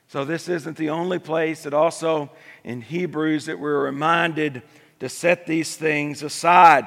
So 0.08 0.24
this 0.24 0.48
isn't 0.48 0.78
the 0.78 0.92
only 0.92 1.20
place. 1.20 1.66
It 1.66 1.74
also 1.74 2.30
in 2.68 2.82
Hebrews 2.82 3.46
that 3.46 3.58
we're 3.58 3.82
reminded 3.82 4.62
to 5.00 5.08
set 5.08 5.48
these 5.48 5.78
things 5.78 6.22
aside. 6.22 6.86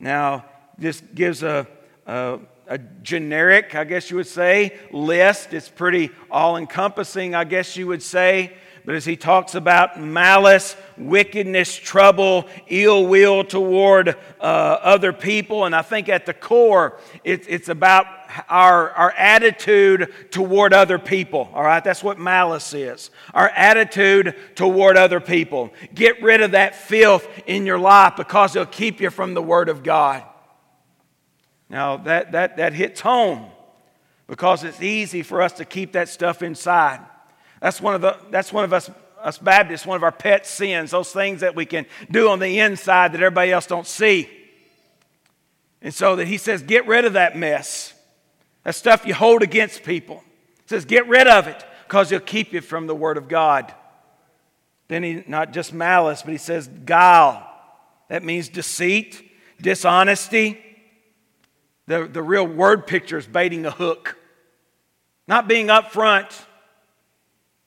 Now, 0.00 0.44
this 0.76 1.00
gives 1.14 1.44
a, 1.44 1.68
a, 2.08 2.40
a 2.66 2.78
generic, 3.04 3.76
I 3.76 3.84
guess 3.84 4.10
you 4.10 4.16
would 4.16 4.26
say, 4.26 4.76
list. 4.90 5.54
It's 5.54 5.68
pretty 5.68 6.10
all 6.28 6.56
encompassing, 6.56 7.36
I 7.36 7.44
guess 7.44 7.76
you 7.76 7.86
would 7.86 8.02
say. 8.02 8.54
But 8.84 8.96
as 8.96 9.04
he 9.04 9.16
talks 9.16 9.54
about 9.54 10.00
malice, 10.00 10.76
wickedness, 10.98 11.76
trouble, 11.76 12.48
ill 12.66 13.06
will 13.06 13.44
toward 13.44 14.08
uh, 14.08 14.42
other 14.42 15.12
people, 15.12 15.64
and 15.64 15.74
I 15.74 15.82
think 15.82 16.08
at 16.08 16.26
the 16.26 16.34
core, 16.34 16.98
it, 17.22 17.46
it's 17.48 17.68
about 17.68 18.06
our, 18.48 18.90
our 18.90 19.12
attitude 19.12 20.12
toward 20.30 20.72
other 20.72 20.98
people. 20.98 21.48
All 21.54 21.62
right, 21.62 21.82
that's 21.84 22.02
what 22.02 22.18
malice 22.18 22.74
is. 22.74 23.10
Our 23.32 23.48
attitude 23.50 24.34
toward 24.56 24.96
other 24.96 25.20
people. 25.20 25.72
Get 25.94 26.20
rid 26.20 26.40
of 26.40 26.50
that 26.52 26.74
filth 26.74 27.26
in 27.46 27.66
your 27.66 27.78
life 27.78 28.14
because 28.16 28.56
it'll 28.56 28.66
keep 28.66 29.00
you 29.00 29.10
from 29.10 29.34
the 29.34 29.42
Word 29.42 29.68
of 29.68 29.84
God. 29.84 30.24
Now, 31.68 31.98
that, 31.98 32.32
that, 32.32 32.56
that 32.56 32.72
hits 32.72 33.00
home 33.00 33.46
because 34.26 34.64
it's 34.64 34.82
easy 34.82 35.22
for 35.22 35.40
us 35.40 35.52
to 35.54 35.64
keep 35.64 35.92
that 35.92 36.08
stuff 36.08 36.42
inside. 36.42 37.00
That's 37.62 37.80
one 37.80 37.94
of, 37.94 38.00
the, 38.00 38.18
that's 38.30 38.52
one 38.52 38.64
of 38.64 38.72
us, 38.72 38.90
us 39.20 39.38
Baptists, 39.38 39.86
one 39.86 39.94
of 39.94 40.02
our 40.02 40.10
pet 40.10 40.46
sins, 40.46 40.90
those 40.90 41.12
things 41.12 41.42
that 41.42 41.54
we 41.54 41.64
can 41.64 41.86
do 42.10 42.28
on 42.28 42.40
the 42.40 42.58
inside 42.58 43.12
that 43.12 43.22
everybody 43.22 43.52
else 43.52 43.68
don't 43.68 43.86
see. 43.86 44.28
And 45.80 45.94
so 45.94 46.16
that 46.16 46.26
he 46.26 46.38
says, 46.38 46.60
get 46.62 46.88
rid 46.88 47.04
of 47.04 47.12
that 47.12 47.36
mess. 47.36 47.94
That 48.64 48.74
stuff 48.74 49.06
you 49.06 49.14
hold 49.14 49.42
against 49.42 49.84
people. 49.84 50.24
He 50.62 50.68
says, 50.70 50.84
get 50.84 51.06
rid 51.06 51.28
of 51.28 51.46
it 51.46 51.64
because 51.86 52.10
it'll 52.10 52.26
keep 52.26 52.52
you 52.52 52.60
from 52.60 52.88
the 52.88 52.96
Word 52.96 53.16
of 53.16 53.28
God. 53.28 53.72
Then 54.88 55.04
he, 55.04 55.22
not 55.28 55.52
just 55.52 55.72
malice, 55.72 56.22
but 56.22 56.32
he 56.32 56.38
says 56.38 56.68
guile. 56.84 57.48
That 58.08 58.24
means 58.24 58.48
deceit, 58.48 59.22
dishonesty. 59.60 60.58
The, 61.86 62.08
the 62.08 62.22
real 62.22 62.46
word 62.46 62.88
picture 62.88 63.18
is 63.18 63.26
baiting 63.26 63.66
a 63.66 63.70
hook. 63.70 64.18
Not 65.28 65.46
being 65.46 65.68
upfront, 65.68 66.44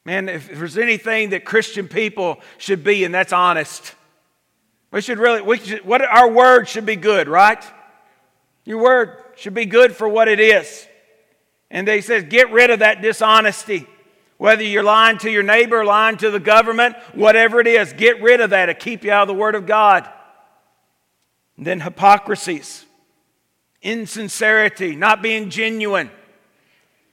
Man, 0.06 0.30
if, 0.30 0.48
there's 0.50 0.78
anything 0.78 1.32
that 1.32 1.46
Christian 1.46 1.88
people 1.88 2.40
should 2.60 2.84
be, 2.84 3.04
and 3.04 3.14
that's 3.14 3.34
honest. 3.34 3.96
We 4.92 5.02
should 5.02 5.18
really, 5.18 5.42
we 5.42 5.58
should, 5.58 5.84
what 5.84 6.02
our 6.02 6.30
word 6.30 6.70
should 6.70 6.86
be 6.86 6.96
good, 6.96 7.28
right? 7.28 7.64
Your 8.64 8.82
word 8.82 9.18
should 9.36 9.56
be 9.56 9.66
good 9.66 9.96
for 9.96 10.08
what 10.08 10.28
it 10.28 10.40
is. 10.40 10.88
And 11.72 11.88
they 11.88 12.02
says, 12.02 12.24
get 12.24 12.52
rid 12.52 12.70
of 12.70 12.80
that 12.80 13.02
dishonesty. 13.02 13.88
Whether 14.38 14.64
you're 14.64 14.84
lying 14.84 15.18
to 15.20 15.32
your 15.32 15.44
neighbor, 15.44 15.84
lying 15.84 16.18
to 16.18 16.30
the 16.30 16.40
government, 16.40 16.96
whatever 17.14 17.60
it 17.60 17.68
is, 17.68 17.94
get 17.94 18.22
rid 18.22 18.42
of 18.42 18.52
that 18.52 18.68
to 18.68 18.74
keep 18.74 19.04
you 19.04 19.12
out 19.12 19.24
of 19.24 19.28
the 19.30 19.34
Word 19.34 19.56
of 19.56 19.66
God. 19.66 20.08
And 21.58 21.66
then 21.66 21.80
hypocrisies, 21.80 22.86
insincerity, 23.82 24.96
not 24.96 25.22
being 25.22 25.50
genuine. 25.50 26.12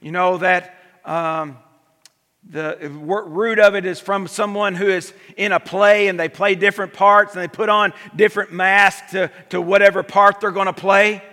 You 0.01 0.11
know 0.11 0.37
that 0.37 0.77
um, 1.05 1.57
the 2.49 2.77
root 2.89 3.59
of 3.59 3.75
it 3.75 3.85
is 3.85 3.99
from 3.99 4.27
someone 4.27 4.75
who 4.75 4.87
is 4.87 5.13
in 5.37 5.51
a 5.51 5.59
play 5.59 6.07
and 6.07 6.19
they 6.19 6.29
play 6.29 6.55
different 6.55 6.93
parts 6.93 7.33
and 7.33 7.41
they 7.41 7.47
put 7.47 7.69
on 7.69 7.93
different 8.15 8.51
masks 8.51 9.11
to, 9.11 9.31
to 9.49 9.61
whatever 9.61 10.03
part 10.03 10.41
they're 10.41 10.51
going 10.51 10.67
to 10.67 10.73
play. 10.73 11.23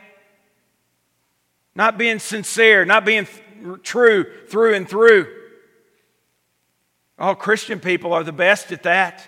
Not 1.74 1.98
being 1.98 2.18
sincere, 2.18 2.84
not 2.84 3.04
being 3.04 3.26
th- 3.26 3.82
true 3.82 4.24
through 4.48 4.74
and 4.74 4.88
through. 4.88 5.26
All 7.18 7.34
Christian 7.34 7.80
people 7.80 8.12
are 8.12 8.24
the 8.24 8.32
best 8.32 8.72
at 8.72 8.84
that. 8.84 9.26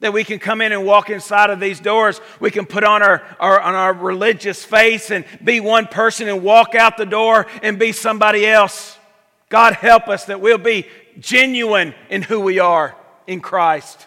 That 0.00 0.12
we 0.12 0.24
can 0.24 0.38
come 0.38 0.60
in 0.60 0.72
and 0.72 0.84
walk 0.84 1.10
inside 1.10 1.50
of 1.50 1.58
these 1.58 1.80
doors. 1.80 2.20
We 2.38 2.50
can 2.50 2.66
put 2.66 2.84
on 2.84 3.02
our, 3.02 3.22
our, 3.40 3.60
on 3.60 3.74
our 3.74 3.92
religious 3.92 4.64
face 4.64 5.10
and 5.10 5.24
be 5.42 5.58
one 5.58 5.86
person 5.86 6.28
and 6.28 6.42
walk 6.42 6.74
out 6.74 6.96
the 6.96 7.06
door 7.06 7.46
and 7.62 7.78
be 7.78 7.92
somebody 7.92 8.46
else. 8.46 8.98
God 9.48 9.74
help 9.74 10.08
us 10.08 10.26
that 10.26 10.40
we'll 10.40 10.58
be 10.58 10.86
genuine 11.18 11.94
in 12.10 12.22
who 12.22 12.40
we 12.40 12.58
are 12.58 12.96
in 13.26 13.40
Christ. 13.40 14.06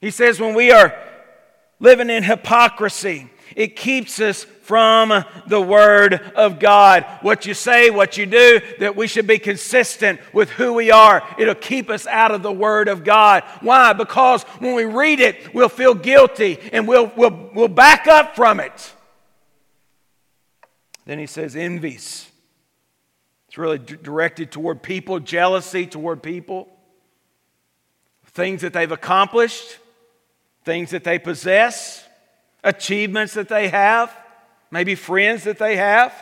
He 0.00 0.10
says 0.10 0.40
when 0.40 0.54
we 0.54 0.70
are 0.70 0.94
living 1.80 2.10
in 2.10 2.22
hypocrisy, 2.22 3.30
it 3.56 3.76
keeps 3.76 4.20
us 4.20 4.44
from 4.44 5.24
the 5.46 5.60
Word 5.60 6.14
of 6.34 6.58
God. 6.58 7.04
What 7.20 7.44
you 7.44 7.52
say, 7.52 7.90
what 7.90 8.16
you 8.16 8.24
do, 8.26 8.60
that 8.80 8.96
we 8.96 9.06
should 9.06 9.26
be 9.26 9.38
consistent 9.38 10.18
with 10.32 10.50
who 10.50 10.72
we 10.72 10.90
are. 10.90 11.22
It'll 11.38 11.54
keep 11.54 11.90
us 11.90 12.06
out 12.06 12.30
of 12.30 12.42
the 12.42 12.52
Word 12.52 12.88
of 12.88 13.04
God. 13.04 13.44
Why? 13.60 13.92
Because 13.92 14.42
when 14.60 14.74
we 14.74 14.86
read 14.86 15.20
it, 15.20 15.54
we'll 15.54 15.68
feel 15.68 15.94
guilty 15.94 16.58
and 16.72 16.88
we'll, 16.88 17.12
we'll, 17.16 17.50
we'll 17.54 17.68
back 17.68 18.06
up 18.06 18.34
from 18.34 18.58
it. 18.60 18.92
Then 21.04 21.18
he 21.18 21.26
says, 21.26 21.54
envies. 21.54 22.30
It's 23.54 23.58
really 23.60 23.78
d- 23.78 23.94
directed 24.02 24.50
toward 24.50 24.82
people, 24.82 25.20
jealousy 25.20 25.86
toward 25.86 26.24
people, 26.24 26.66
things 28.32 28.62
that 28.62 28.72
they've 28.72 28.90
accomplished, 28.90 29.78
things 30.64 30.90
that 30.90 31.04
they 31.04 31.20
possess, 31.20 32.04
achievements 32.64 33.34
that 33.34 33.48
they 33.48 33.68
have, 33.68 34.12
maybe 34.72 34.96
friends 34.96 35.44
that 35.44 35.58
they 35.58 35.76
have. 35.76 36.12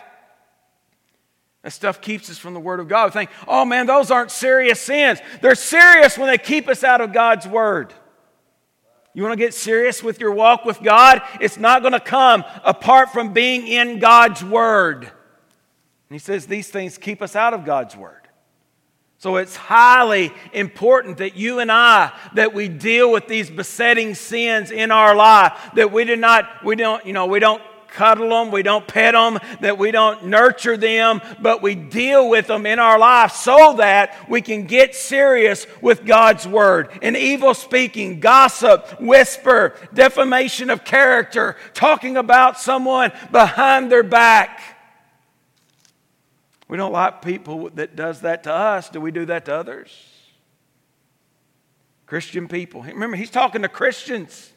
That 1.63 1.71
stuff 1.71 2.03
keeps 2.03 2.29
us 2.29 2.37
from 2.37 2.53
the 2.53 2.61
Word 2.61 2.81
of 2.81 2.89
God. 2.89 3.07
We 3.07 3.13
think, 3.13 3.31
oh 3.49 3.65
man, 3.65 3.87
those 3.87 4.11
aren't 4.11 4.31
serious 4.31 4.79
sins. 4.79 5.19
They're 5.41 5.55
serious 5.55 6.19
when 6.19 6.27
they 6.27 6.37
keep 6.37 6.69
us 6.69 6.85
out 6.85 7.01
of 7.01 7.15
God's 7.15 7.47
Word. 7.49 7.95
You 9.15 9.23
want 9.23 9.33
to 9.33 9.43
get 9.43 9.55
serious 9.55 10.03
with 10.03 10.21
your 10.21 10.33
walk 10.33 10.67
with 10.67 10.83
God? 10.83 11.23
It's 11.41 11.57
not 11.57 11.81
going 11.81 11.95
to 11.95 12.01
come 12.01 12.45
apart 12.63 13.11
from 13.11 13.33
being 13.33 13.67
in 13.67 14.01
God's 14.01 14.45
Word. 14.45 15.11
And 16.13 16.21
he 16.21 16.23
says 16.23 16.45
these 16.45 16.69
things 16.69 16.99
keep 16.99 17.23
us 17.23 17.35
out 17.35 17.55
of 17.55 17.65
God's 17.65 17.97
word. 17.97 18.29
So 19.17 19.37
it's 19.37 19.57
highly 19.57 20.31
important 20.53 21.17
that 21.17 21.37
you 21.37 21.59
and 21.59 21.73
I 21.73 22.13
that 22.35 22.53
we 22.53 22.69
deal 22.69 23.11
with 23.11 23.29
these 23.29 23.49
besetting 23.49 24.15
sins 24.15 24.71
in 24.71 24.91
our 24.91 25.15
life 25.15 25.55
that 25.75 25.91
we 25.91 26.05
do 26.05 26.15
not 26.17 26.67
we 26.67 26.77
don't 26.77 27.07
you 27.07 27.15
know 27.15 27.25
we 27.25 27.39
don't 27.39 27.63
cuddle 27.89 28.29
them, 28.29 28.51
we 28.51 28.63
don't 28.63 28.87
pet 28.87 29.15
them, 29.15 29.39
that 29.61 29.79
we 29.79 29.91
don't 29.91 30.27
nurture 30.27 30.77
them, 30.77 31.21
but 31.41 31.63
we 31.63 31.75
deal 31.75 32.29
with 32.29 32.47
them 32.47 32.67
in 32.67 32.79
our 32.79 32.99
life 32.99 33.33
so 33.33 33.75
that 33.77 34.29
we 34.29 34.41
can 34.41 34.65
get 34.65 34.95
serious 34.95 35.67
with 35.81 36.05
God's 36.05 36.47
word. 36.47 36.89
And 37.03 37.17
evil 37.17 37.55
speaking, 37.55 38.21
gossip, 38.21 39.01
whisper, 39.01 39.75
defamation 39.93 40.71
of 40.71 40.85
character, 40.85 41.57
talking 41.75 42.17
about 42.17 42.59
someone 42.59 43.13
behind 43.31 43.93
their 43.93 44.03
back 44.03 44.72
we 46.73 46.79
don't 46.79 46.91
like 46.91 47.21
people 47.21 47.69
that 47.75 47.97
does 47.97 48.23
that 48.23 48.45
to 48.45 48.51
us. 48.51 48.89
Do 48.89 48.99
we 48.99 49.11
do 49.11 49.27
that 49.27 49.45
to 49.45 49.55
others? 49.55 49.95
Christian 52.07 52.49
people. 52.49 52.81
Remember, 52.81 53.15
he's 53.15 53.29
talking 53.29 53.61
to 53.61 53.69
Christians. 53.69 54.51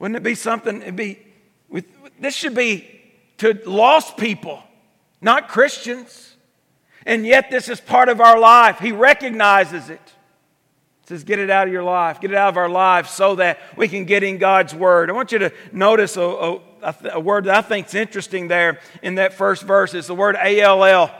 Wouldn't 0.00 0.16
it 0.16 0.24
be 0.24 0.34
something? 0.34 0.82
It'd 0.82 0.96
be 0.96 1.20
with, 1.68 1.84
this 2.18 2.34
should 2.34 2.56
be 2.56 3.00
to 3.38 3.60
lost 3.64 4.16
people, 4.16 4.60
not 5.20 5.46
Christians. 5.46 6.34
And 7.06 7.24
yet, 7.24 7.52
this 7.52 7.68
is 7.68 7.80
part 7.80 8.08
of 8.08 8.20
our 8.20 8.36
life. 8.36 8.80
He 8.80 8.90
recognizes 8.90 9.88
it. 9.88 10.02
says, 11.06 11.22
Get 11.22 11.38
it 11.38 11.48
out 11.48 11.68
of 11.68 11.72
your 11.72 11.84
life, 11.84 12.20
get 12.20 12.32
it 12.32 12.36
out 12.36 12.48
of 12.48 12.56
our 12.56 12.68
life 12.68 13.06
so 13.06 13.36
that 13.36 13.60
we 13.76 13.86
can 13.86 14.04
get 14.04 14.24
in 14.24 14.38
God's 14.38 14.74
Word. 14.74 15.10
I 15.10 15.12
want 15.12 15.30
you 15.30 15.38
to 15.38 15.52
notice 15.70 16.16
a, 16.16 16.22
a, 16.22 16.60
a, 16.82 17.20
word 17.20 17.44
that 17.44 17.56
I 17.56 17.62
think 17.62 17.88
is 17.88 17.94
interesting 17.94 18.48
there 18.48 18.80
in 19.02 19.16
that 19.16 19.34
first 19.34 19.62
verse 19.62 19.94
is 19.94 20.06
the 20.06 20.14
word 20.14 20.36
A-L-L. 20.42 21.14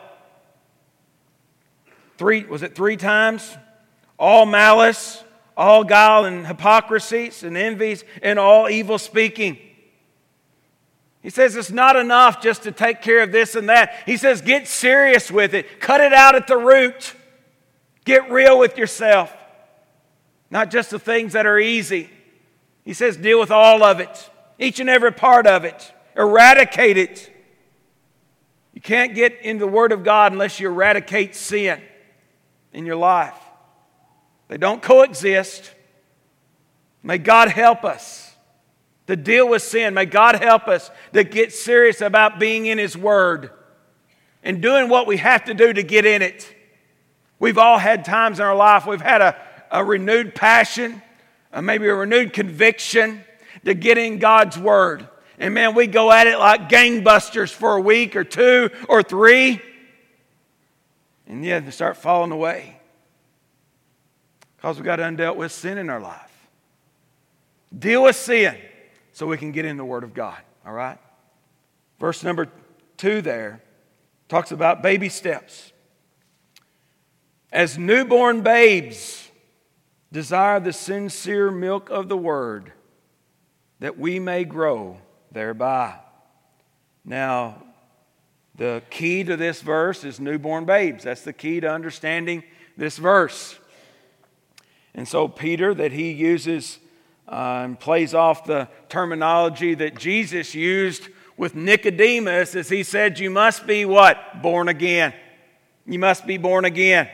Three, 2.19 2.45
was 2.45 2.63
it 2.63 2.75
three 2.75 2.97
times? 2.97 3.57
all 4.21 4.45
malice, 4.45 5.25
all 5.57 5.83
guile 5.83 6.27
and 6.27 6.47
hypocrisies 6.47 7.43
and 7.43 7.57
envies, 7.57 8.05
and 8.23 8.39
all 8.39 8.69
evil 8.69 8.99
speaking. 8.99 9.59
He 11.23 11.31
says 11.31 11.57
it's 11.57 11.71
not 11.71 11.97
enough 11.97 12.43
just 12.43 12.63
to 12.65 12.73
take 12.73 13.01
care 13.03 13.23
of 13.23 13.33
this 13.33 13.55
and 13.55 13.69
that. 13.71 14.03
He 14.07 14.19
says 14.19 14.43
get 14.43 14.69
serious 14.69 15.31
with 15.31 15.55
it, 15.55 15.81
cut 15.81 16.03
it 16.03 16.13
out 16.13 16.35
at 16.35 16.47
the 16.47 16.57
root, 16.57 17.15
get 18.05 18.31
real 18.31 18.59
with 18.59 18.77
yourself, 18.77 19.35
not 20.51 20.71
just 20.71 20.91
the 20.91 20.99
things 20.99 21.33
that 21.33 21.47
are 21.47 21.59
easy. 21.59 22.11
He 22.85 22.93
says 22.93 23.17
deal 23.17 23.41
with 23.41 23.51
all 23.51 23.83
of 23.83 24.01
it, 24.01 24.30
each 24.61 24.79
and 24.79 24.91
every 24.91 25.11
part 25.11 25.47
of 25.47 25.65
it, 25.65 25.93
eradicate 26.17 26.99
it. 26.99 27.33
You 28.75 28.81
can't 28.81 29.15
get 29.15 29.41
into 29.41 29.65
the 29.65 29.71
Word 29.71 29.91
of 29.91 30.05
God 30.05 30.33
unless 30.33 30.61
you 30.61 30.69
eradicate 30.69 31.35
sin 31.35 31.81
in 32.73 32.87
your 32.87 32.97
life. 32.97 33.35
They 34.49 34.59
don't 34.59 34.83
coexist. 34.83 35.73
May 37.03 37.19
God 37.19 37.49
help 37.49 37.85
us 37.85 38.35
to 39.07 39.17
deal 39.17 39.49
with 39.49 39.63
sin. 39.63 39.95
May 39.95 40.05
God 40.05 40.37
help 40.37 40.69
us 40.69 40.91
to 41.15 41.25
get 41.25 41.53
serious 41.53 42.03
about 42.03 42.39
being 42.39 42.67
in 42.67 42.77
His 42.77 42.97
Word 42.97 43.51
and 44.43 44.61
doing 44.61 44.91
what 44.91 45.07
we 45.07 45.17
have 45.17 45.47
to 45.47 45.55
do 45.55 45.73
to 45.73 45.83
get 45.83 46.05
in 46.05 46.21
it. 46.21 46.55
We've 47.39 47.59
all 47.59 47.79
had 47.79 48.05
times 48.05 48.39
in 48.39 48.45
our 48.45 48.55
life 48.55 48.85
we've 48.87 49.01
had 49.01 49.23
a, 49.23 49.37
a 49.71 49.83
renewed 49.83 50.35
passion, 50.35 51.01
uh, 51.51 51.63
maybe 51.63 51.87
a 51.89 51.95
renewed 51.95 52.35
conviction 52.35 53.25
to 53.65 53.75
get 53.75 53.99
in 53.99 54.19
God's 54.19 54.59
Word. 54.59 55.09
And 55.39 55.55
man, 55.55 55.75
we 55.75 55.87
go 55.87 56.13
at 56.13 56.27
it 56.27 56.39
like 56.39 56.69
gangbusters 56.69 57.53
for 57.53 57.77
a 57.77 57.81
week 57.81 58.15
or 58.17 58.25
two 58.25 58.71
or 58.89 59.03
three. 59.03 59.61
And 61.27 61.45
yeah, 61.45 61.61
they 61.61 61.71
start 61.71 61.97
falling 61.97 62.33
away. 62.33 62.79
Because 64.57 64.77
we've 64.77 64.85
got 64.85 64.99
undealt 64.99 65.37
with 65.37 65.53
sin 65.53 65.79
in 65.79 65.89
our 65.89 66.01
life. 66.01 66.31
Deal 67.77 68.03
with 68.03 68.17
sin 68.17 68.57
so 69.13 69.27
we 69.27 69.39
can 69.39 69.53
get 69.53 69.65
in 69.65 69.77
the 69.77 69.85
Word 69.85 70.05
of 70.05 70.13
God. 70.13 70.39
All 70.67 70.73
right? 70.73 70.99
Verse 71.99 72.23
number 72.23 72.49
two 72.97 73.23
there 73.23 73.63
talks 74.29 74.53
about 74.53 74.83
baby 74.83 75.09
steps. 75.09 75.73
As 77.53 77.79
newborn 77.79 78.43
babes 78.43 79.31
desire 80.13 80.61
the 80.61 80.73
sincere 80.73 81.51
milk 81.51 81.91
of 81.91 82.09
the 82.09 82.17
Word, 82.17 82.73
that 83.81 83.99
we 83.99 84.19
may 84.19 84.45
grow 84.45 84.99
thereby. 85.33 85.95
Now, 87.05 87.63
the 88.55 88.83
key 88.91 89.25
to 89.25 89.37
this 89.37 89.63
verse 89.63 90.05
is 90.05 90.21
newborn 90.21 90.67
babes. 90.67 91.05
That's 91.05 91.23
the 91.23 91.33
key 91.33 91.61
to 91.61 91.71
understanding 91.71 92.45
this 92.77 92.99
verse. 92.99 93.59
And 94.95 95.09
so, 95.09 95.29
Peter, 95.29 95.73
that 95.75 95.93
he 95.93 96.13
uses 96.13 96.79
uh, 97.27 97.63
and 97.65 97.81
plays 97.81 98.13
off 98.13 98.45
the 98.45 98.69
terminology 98.89 99.75
that 99.75 99.97
Jesus 99.97 100.55
used 100.55 101.09
with 101.37 101.55
Nicodemus 101.55 102.55
as 102.55 102.69
he 102.69 102.83
said, 102.83 103.19
You 103.19 103.31
must 103.31 103.67
be 103.67 103.85
what? 103.85 104.43
Born 104.43 104.69
again. 104.69 105.15
You 105.87 105.99
must 105.99 106.27
be 106.27 106.37
born 106.37 106.65
again. 106.65 107.09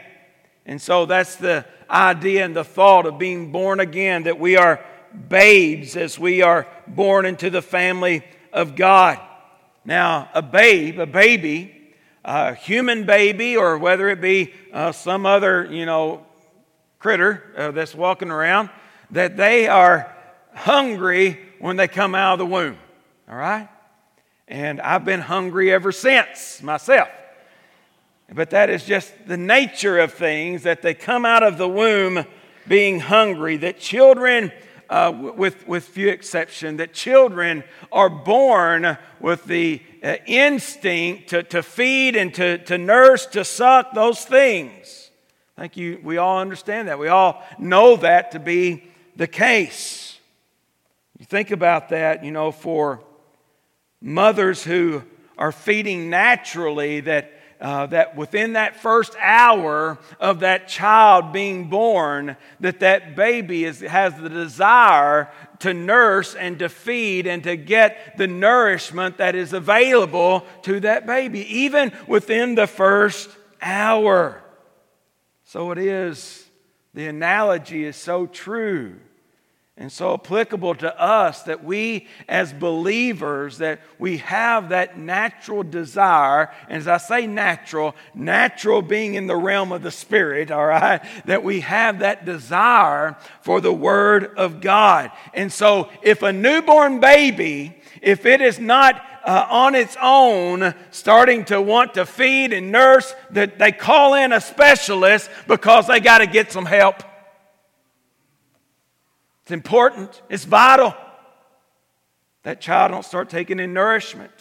And 0.64 0.82
so 0.82 1.06
that's 1.06 1.37
the 1.37 1.64
idea 1.88 2.44
and 2.44 2.56
the 2.56 2.64
thought 2.64 3.06
of 3.06 3.18
being 3.18 3.52
born 3.52 3.78
again, 3.78 4.25
that 4.25 4.40
we 4.40 4.56
are 4.56 4.85
babes 5.28 5.96
as 5.96 6.18
we 6.18 6.42
are 6.42 6.66
born 6.86 7.26
into 7.26 7.50
the 7.50 7.62
family 7.62 8.25
of 8.52 8.76
God. 8.76 9.20
Now, 9.84 10.28
a 10.34 10.42
babe, 10.42 10.98
a 10.98 11.06
baby, 11.06 11.72
a 12.25 12.54
human 12.54 13.04
baby, 13.06 13.56
or 13.56 13.78
whether 13.78 14.08
it 14.08 14.20
be 14.20 14.52
uh, 14.72 14.92
some 14.92 15.26
other, 15.26 15.68
you 15.70 15.86
know, 15.86 16.26
critter 16.98 17.44
uh, 17.56 17.70
that's 17.70 17.94
walking 17.94 18.30
around, 18.30 18.70
that 19.12 19.36
they 19.36 19.68
are 19.68 20.12
hungry 20.54 21.38
when 21.60 21.76
they 21.76 21.86
come 21.86 22.14
out 22.14 22.34
of 22.34 22.38
the 22.40 22.46
womb. 22.46 22.76
All 23.28 23.36
right? 23.36 23.68
And 24.48 24.80
I've 24.80 25.04
been 25.04 25.20
hungry 25.20 25.72
ever 25.72 25.92
since 25.92 26.62
myself. 26.62 27.08
But 28.32 28.50
that 28.50 28.70
is 28.70 28.84
just 28.84 29.12
the 29.26 29.36
nature 29.36 29.98
of 29.98 30.12
things 30.12 30.64
that 30.64 30.82
they 30.82 30.95
come 30.95 31.25
out 31.25 31.42
of 31.42 31.58
the 31.58 31.69
womb 31.69 32.25
being 32.66 32.99
hungry, 32.99 33.56
that 33.58 33.78
children 33.78 34.50
uh, 34.88 35.12
with, 35.36 35.66
with 35.66 35.84
few 35.84 36.08
exception, 36.08 36.76
that 36.76 36.92
children 36.92 37.64
are 37.90 38.08
born 38.08 38.96
with 39.20 39.44
the 39.44 39.82
uh, 40.02 40.16
instinct 40.26 41.30
to, 41.30 41.42
to 41.42 41.62
feed 41.62 42.16
and 42.16 42.32
to, 42.34 42.58
to 42.58 42.78
nurse, 42.78 43.26
to 43.26 43.44
suck, 43.44 43.94
those 43.94 44.25
things. 44.25 45.10
I 45.56 45.62
think 45.62 45.76
you, 45.76 46.00
we 46.02 46.18
all 46.18 46.38
understand 46.38 46.88
that. 46.88 46.99
We 46.99 47.08
all 47.08 47.42
know 47.58 47.96
that 47.96 48.32
to 48.32 48.38
be 48.38 48.84
the 49.16 49.26
case. 49.26 50.18
You 51.18 51.25
think 51.25 51.50
about 51.50 51.88
that, 51.88 52.25
you 52.25 52.30
know, 52.30 52.52
for 52.52 53.02
mothers 54.00 54.62
who 54.62 55.02
are 55.38 55.52
feeding 55.52 56.10
naturally, 56.10 57.00
that 57.00 57.32
uh, 57.60 57.86
that 57.86 58.16
within 58.16 58.54
that 58.54 58.76
first 58.76 59.14
hour 59.21 59.99
of 60.21 60.40
that 60.40 60.69
child 60.69 61.32
being 61.32 61.69
born, 61.69 62.36
that 62.60 62.80
that 62.80 63.16
baby 63.16 63.64
is, 63.64 63.80
has 63.80 64.14
the 64.14 64.28
desire 64.28 65.30
to 65.60 65.73
nurse 65.73 66.34
and 66.34 66.58
to 66.58 66.69
feed 66.69 67.26
and 67.26 67.42
to 67.45 67.56
get 67.56 68.16
the 68.19 68.26
nourishment 68.26 69.19
that 69.19 69.34
is 69.34 69.52
available 69.52 70.45
to 70.62 70.80
that 70.80 71.06
baby, 71.06 71.40
even 71.60 71.92
within 72.06 72.54
the 72.54 72.66
first 72.66 73.30
hour. 73.62 74.42
So 75.45 75.71
it 75.71 75.78
is, 75.78 76.45
the 76.92 77.06
analogy 77.06 77.84
is 77.84 77.97
so 77.97 78.26
true 78.26 78.97
and 79.78 79.93
so 79.93 80.15
applicable 80.15 80.75
to 80.75 81.00
us 81.00 81.43
that 81.43 81.62
we 81.62 82.06
as 82.28 82.52
believers 82.52 83.58
that 83.58 83.80
we 83.99 84.17
have 84.19 84.71
that 84.71 84.99
natural 84.99 85.62
desire 85.62 86.50
and 86.69 86.78
as 86.78 86.89
i 86.89 86.97
say 86.97 87.26
natural 87.26 87.95
natural 88.15 88.80
being 88.80 89.15
in 89.15 89.26
the 89.26 89.36
realm 89.36 89.73
of 89.73 89.82
the 89.82 89.91
spirit 89.91 90.50
all 90.50 90.67
right 90.67 91.02
that 91.26 91.45
we 91.45 91.60
have 91.60 91.99
that 91.99 92.25
desire 92.25 93.17
for 93.43 93.60
the 93.60 93.73
word 93.73 94.34
of 94.36 94.60
god. 94.60 95.10
And 95.34 95.52
so 95.52 95.91
if 96.02 96.23
a 96.23 96.32
newborn 96.32 97.00
baby 97.00 97.76
if 98.02 98.26
it 98.26 98.41
is 98.41 98.58
not 98.58 99.02
uh, 99.25 99.47
on 99.50 99.75
its 99.75 99.97
own 100.00 100.75
starting 100.91 101.45
to 101.47 101.60
want 101.60 101.95
to 101.95 102.06
feed 102.06 102.52
and 102.52 102.71
nurse 102.71 103.15
that 103.30 103.58
they 103.58 103.73
call 103.73 104.15
in 104.15 104.32
a 104.32 104.41
specialist 104.41 105.28
because 105.49 105.86
they 105.86 106.00
got 106.00 106.19
to 106.19 106.26
get 106.26 106.52
some 106.52 106.67
help 106.67 107.02
it's 109.47 109.52
important, 109.52 110.23
it's 110.28 110.45
vital. 110.45 110.93
That 112.43 112.61
child 112.61 112.91
don't 112.91 113.04
start 113.04 113.30
taking 113.30 113.61
in 113.61 113.73
nourishment. 113.73 114.32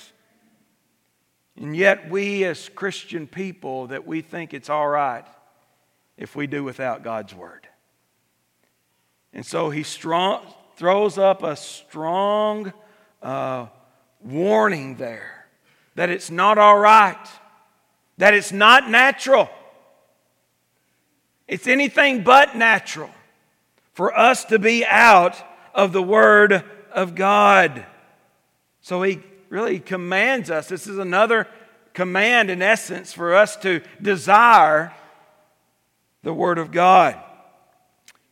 And 1.55 1.77
yet, 1.77 2.09
we 2.09 2.43
as 2.43 2.69
Christian 2.69 3.27
people, 3.27 3.85
that 3.87 4.07
we 4.07 4.21
think 4.21 4.51
it's 4.51 4.67
all 4.67 4.87
right 4.87 5.23
if 6.17 6.35
we 6.35 6.47
do 6.47 6.63
without 6.63 7.03
God's 7.03 7.35
word. 7.35 7.67
And 9.31 9.45
so 9.45 9.69
he 9.69 9.83
strong, 9.83 10.43
throws 10.75 11.19
up 11.19 11.43
a 11.43 11.55
strong 11.55 12.73
uh, 13.21 13.67
warning 14.23 14.95
there 14.95 15.45
that 15.93 16.09
it's 16.09 16.31
not 16.31 16.57
all 16.57 16.79
right, 16.79 17.27
that 18.17 18.33
it's 18.33 18.51
not 18.51 18.89
natural. 18.89 19.51
It's 21.47 21.67
anything 21.67 22.23
but 22.23 22.55
natural 22.55 23.11
for 23.95 24.15
us 24.15 24.45
to 24.45 24.59
be 24.59 24.85
out 24.85 25.35
of 25.73 25.91
the 25.93 26.03
Word 26.03 26.63
of 26.91 27.15
God. 27.15 27.85
So 28.81 29.01
he 29.01 29.21
really 29.49 29.79
commands 29.79 30.51
us. 30.51 30.67
This 30.67 30.85
is 30.85 30.99
another 30.99 31.47
command, 31.93 32.51
in 32.51 32.61
essence, 32.61 33.13
for 33.13 33.33
us 33.33 33.55
to 33.57 33.81
desire 34.01 34.93
the 36.23 36.33
Word 36.33 36.59
of 36.59 36.71
God. 36.71 37.15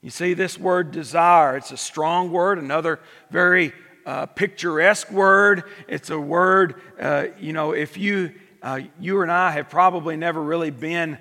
You 0.01 0.09
see, 0.09 0.33
this 0.33 0.59
word 0.59 0.91
desire, 0.91 1.55
it's 1.55 1.71
a 1.71 1.77
strong 1.77 2.29
word, 2.29 2.59
another 2.59 2.99
very 3.31 3.71
uh, 4.05 4.25
picturesque 4.25 5.09
word. 5.09 5.63
It's 5.87 6.09
a 6.09 6.19
word, 6.19 6.81
uh, 6.99 7.27
you 7.39 7.53
know, 7.53 7.71
if 7.71 7.97
you, 7.97 8.33
uh, 8.61 8.81
you 8.99 9.21
and 9.21 9.31
I 9.31 9.51
have 9.51 9.69
probably 9.69 10.17
never 10.17 10.43
really 10.43 10.71
been 10.71 11.19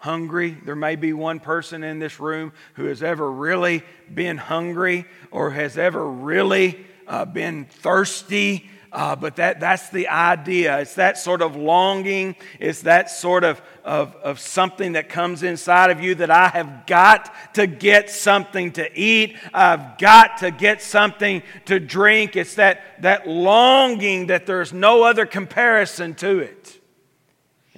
hungry. 0.00 0.56
There 0.64 0.74
may 0.74 0.96
be 0.96 1.12
one 1.12 1.40
person 1.40 1.84
in 1.84 1.98
this 1.98 2.18
room 2.18 2.52
who 2.74 2.86
has 2.86 3.02
ever 3.02 3.30
really 3.30 3.82
been 4.12 4.38
hungry 4.38 5.04
or 5.30 5.50
has 5.50 5.78
ever 5.78 6.04
really 6.04 6.84
uh, 7.06 7.26
been 7.26 7.66
thirsty. 7.66 8.68
Uh, 8.92 9.14
but 9.14 9.36
that, 9.36 9.60
that's 9.60 9.90
the 9.90 10.08
idea. 10.08 10.80
It's 10.80 10.94
that 10.94 11.16
sort 11.16 11.42
of 11.42 11.54
longing. 11.54 12.34
It's 12.58 12.82
that 12.82 13.10
sort 13.10 13.44
of, 13.44 13.62
of, 13.84 14.16
of 14.16 14.40
something 14.40 14.92
that 14.92 15.08
comes 15.08 15.42
inside 15.42 15.90
of 15.90 16.00
you 16.00 16.16
that 16.16 16.30
I 16.30 16.48
have 16.48 16.86
got 16.86 17.54
to 17.54 17.68
get 17.68 18.10
something 18.10 18.72
to 18.72 18.98
eat. 18.98 19.36
I've 19.54 19.98
got 19.98 20.38
to 20.38 20.50
get 20.50 20.82
something 20.82 21.42
to 21.66 21.78
drink. 21.78 22.34
It's 22.34 22.54
that, 22.54 23.02
that 23.02 23.28
longing 23.28 24.28
that 24.28 24.46
there's 24.46 24.72
no 24.72 25.04
other 25.04 25.26
comparison 25.26 26.14
to 26.14 26.38
it. 26.40 26.79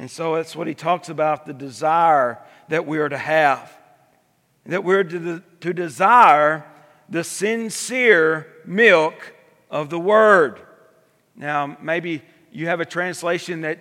And 0.02 0.10
so 0.10 0.34
that's 0.34 0.56
what 0.56 0.66
he 0.66 0.74
talks 0.74 1.08
about 1.10 1.46
the 1.46 1.52
desire 1.52 2.40
that 2.66 2.88
we 2.88 2.98
are 2.98 3.08
to 3.08 3.16
have. 3.16 3.72
that 4.66 4.82
we're 4.82 5.04
to, 5.04 5.44
to 5.60 5.72
desire 5.72 6.66
the 7.08 7.22
sincere 7.22 8.48
milk 8.66 9.14
of 9.70 9.90
the 9.90 10.00
Word. 10.00 10.60
Now, 11.36 11.76
maybe 11.80 12.22
you 12.50 12.66
have 12.66 12.80
a 12.80 12.84
translation 12.84 13.60
that 13.60 13.78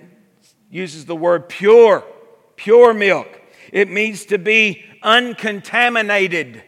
uses 0.70 1.06
the 1.06 1.16
word 1.16 1.50
pure, 1.50 2.04
pure 2.56 2.94
milk. 2.94 3.42
It 3.74 3.90
means 3.90 4.26
to 4.26 4.38
be 4.38 4.86
uncontaminated. 5.02 6.62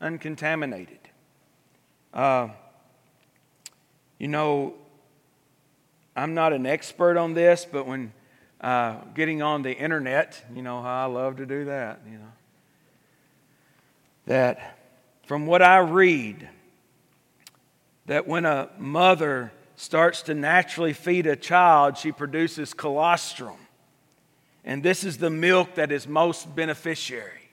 Uncontaminated. 0.00 0.98
Uh, 2.14 2.48
you 4.18 4.28
know, 4.28 4.72
I'm 6.16 6.32
not 6.32 6.54
an 6.54 6.64
expert 6.64 7.18
on 7.18 7.34
this, 7.34 7.66
but 7.70 7.86
when 7.86 8.14
uh, 8.62 8.96
getting 9.14 9.42
on 9.42 9.62
the 9.62 9.76
internet, 9.76 10.44
you 10.54 10.62
know 10.62 10.80
how 10.82 11.04
I 11.04 11.06
love 11.06 11.36
to 11.36 11.46
do 11.46 11.64
that, 11.64 12.00
you 12.06 12.18
know. 12.18 12.32
That 14.26 14.78
from 15.26 15.46
what 15.46 15.62
I 15.62 15.78
read, 15.78 16.48
that 18.06 18.28
when 18.28 18.44
a 18.44 18.70
mother 18.78 19.52
starts 19.76 20.22
to 20.22 20.34
naturally 20.34 20.92
feed 20.92 21.26
a 21.26 21.34
child, 21.34 21.96
she 21.98 22.12
produces 22.12 22.72
colostrum. 22.72 23.56
And 24.64 24.82
this 24.82 25.02
is 25.02 25.18
the 25.18 25.30
milk 25.30 25.74
that 25.74 25.90
is 25.90 26.06
most 26.06 26.54
beneficiary. 26.54 27.50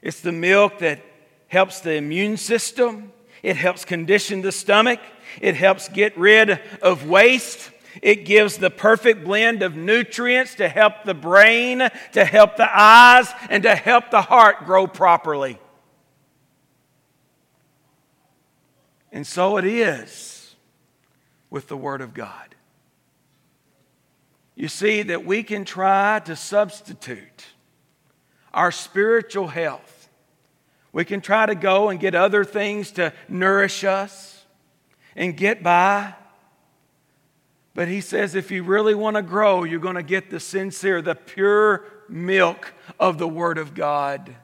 It's 0.00 0.20
the 0.20 0.32
milk 0.32 0.78
that 0.78 1.04
helps 1.48 1.80
the 1.80 1.94
immune 1.94 2.36
system, 2.36 3.12
it 3.42 3.56
helps 3.56 3.84
condition 3.84 4.42
the 4.42 4.52
stomach, 4.52 5.00
it 5.40 5.54
helps 5.54 5.88
get 5.88 6.16
rid 6.16 6.60
of 6.80 7.06
waste. 7.06 7.70
It 8.02 8.24
gives 8.24 8.58
the 8.58 8.70
perfect 8.70 9.24
blend 9.24 9.62
of 9.62 9.76
nutrients 9.76 10.54
to 10.56 10.68
help 10.68 11.04
the 11.04 11.14
brain, 11.14 11.88
to 12.12 12.24
help 12.24 12.56
the 12.56 12.68
eyes, 12.70 13.32
and 13.50 13.62
to 13.62 13.74
help 13.74 14.10
the 14.10 14.22
heart 14.22 14.64
grow 14.64 14.86
properly. 14.86 15.58
And 19.10 19.26
so 19.26 19.56
it 19.56 19.64
is 19.64 20.54
with 21.50 21.68
the 21.68 21.76
Word 21.76 22.00
of 22.00 22.14
God. 22.14 22.54
You 24.54 24.68
see, 24.68 25.02
that 25.02 25.24
we 25.24 25.42
can 25.42 25.64
try 25.64 26.20
to 26.24 26.34
substitute 26.36 27.46
our 28.52 28.72
spiritual 28.72 29.48
health. 29.48 30.08
We 30.92 31.04
can 31.04 31.20
try 31.20 31.46
to 31.46 31.54
go 31.54 31.90
and 31.90 32.00
get 32.00 32.14
other 32.14 32.44
things 32.44 32.90
to 32.92 33.12
nourish 33.28 33.84
us 33.84 34.44
and 35.14 35.36
get 35.36 35.62
by. 35.62 36.14
But 37.78 37.86
he 37.86 38.00
says 38.00 38.34
if 38.34 38.50
you 38.50 38.64
really 38.64 38.96
want 38.96 39.14
to 39.14 39.22
grow, 39.22 39.62
you're 39.62 39.78
going 39.78 39.94
to 39.94 40.02
get 40.02 40.30
the 40.30 40.40
sincere, 40.40 41.00
the 41.00 41.14
pure 41.14 41.84
milk 42.08 42.74
of 42.98 43.18
the 43.18 43.28
Word 43.28 43.56
of 43.56 43.72
God 43.72 44.34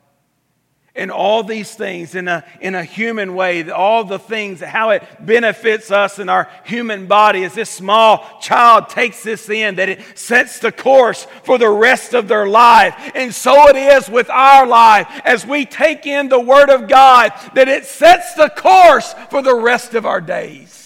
and 0.95 1.11
all 1.11 1.43
these 1.43 1.75
things 1.75 2.15
in 2.15 2.29
a, 2.29 2.45
in 2.61 2.77
a 2.77 2.85
human 2.85 3.35
way, 3.35 3.69
all 3.69 4.05
the 4.05 4.21
things, 4.21 4.61
how 4.61 4.91
it 4.91 5.03
benefits 5.19 5.91
us 5.91 6.21
in 6.21 6.29
our 6.29 6.49
human 6.65 7.09
body 7.09 7.43
as 7.43 7.55
this 7.55 7.71
small 7.71 8.39
child 8.41 8.89
takes 8.89 9.25
this 9.25 9.51
in, 9.51 9.75
that 9.75 9.89
it 9.89 10.17
sets 10.17 10.61
the 10.61 10.71
course 10.71 11.27
for 11.43 11.59
the 11.59 11.69
rest 11.69 12.15
of 12.15 12.29
their 12.29 12.47
life. 12.47 12.95
And 13.17 13.35
so 13.35 13.69
it 13.69 13.75
is 13.75 14.09
with 14.09 14.31
our 14.31 14.65
life 14.65 15.09
as 15.25 15.45
we 15.45 15.67
take 15.67 16.07
in 16.07 16.29
the 16.29 16.39
Word 16.39 16.71
of 16.71 16.87
God, 16.87 17.33
that 17.57 17.67
it 17.67 17.85
sets 17.85 18.35
the 18.35 18.49
course 18.51 19.13
for 19.29 19.43
the 19.43 19.57
rest 19.57 19.95
of 19.95 20.07
our 20.07 20.21
days. 20.21 20.84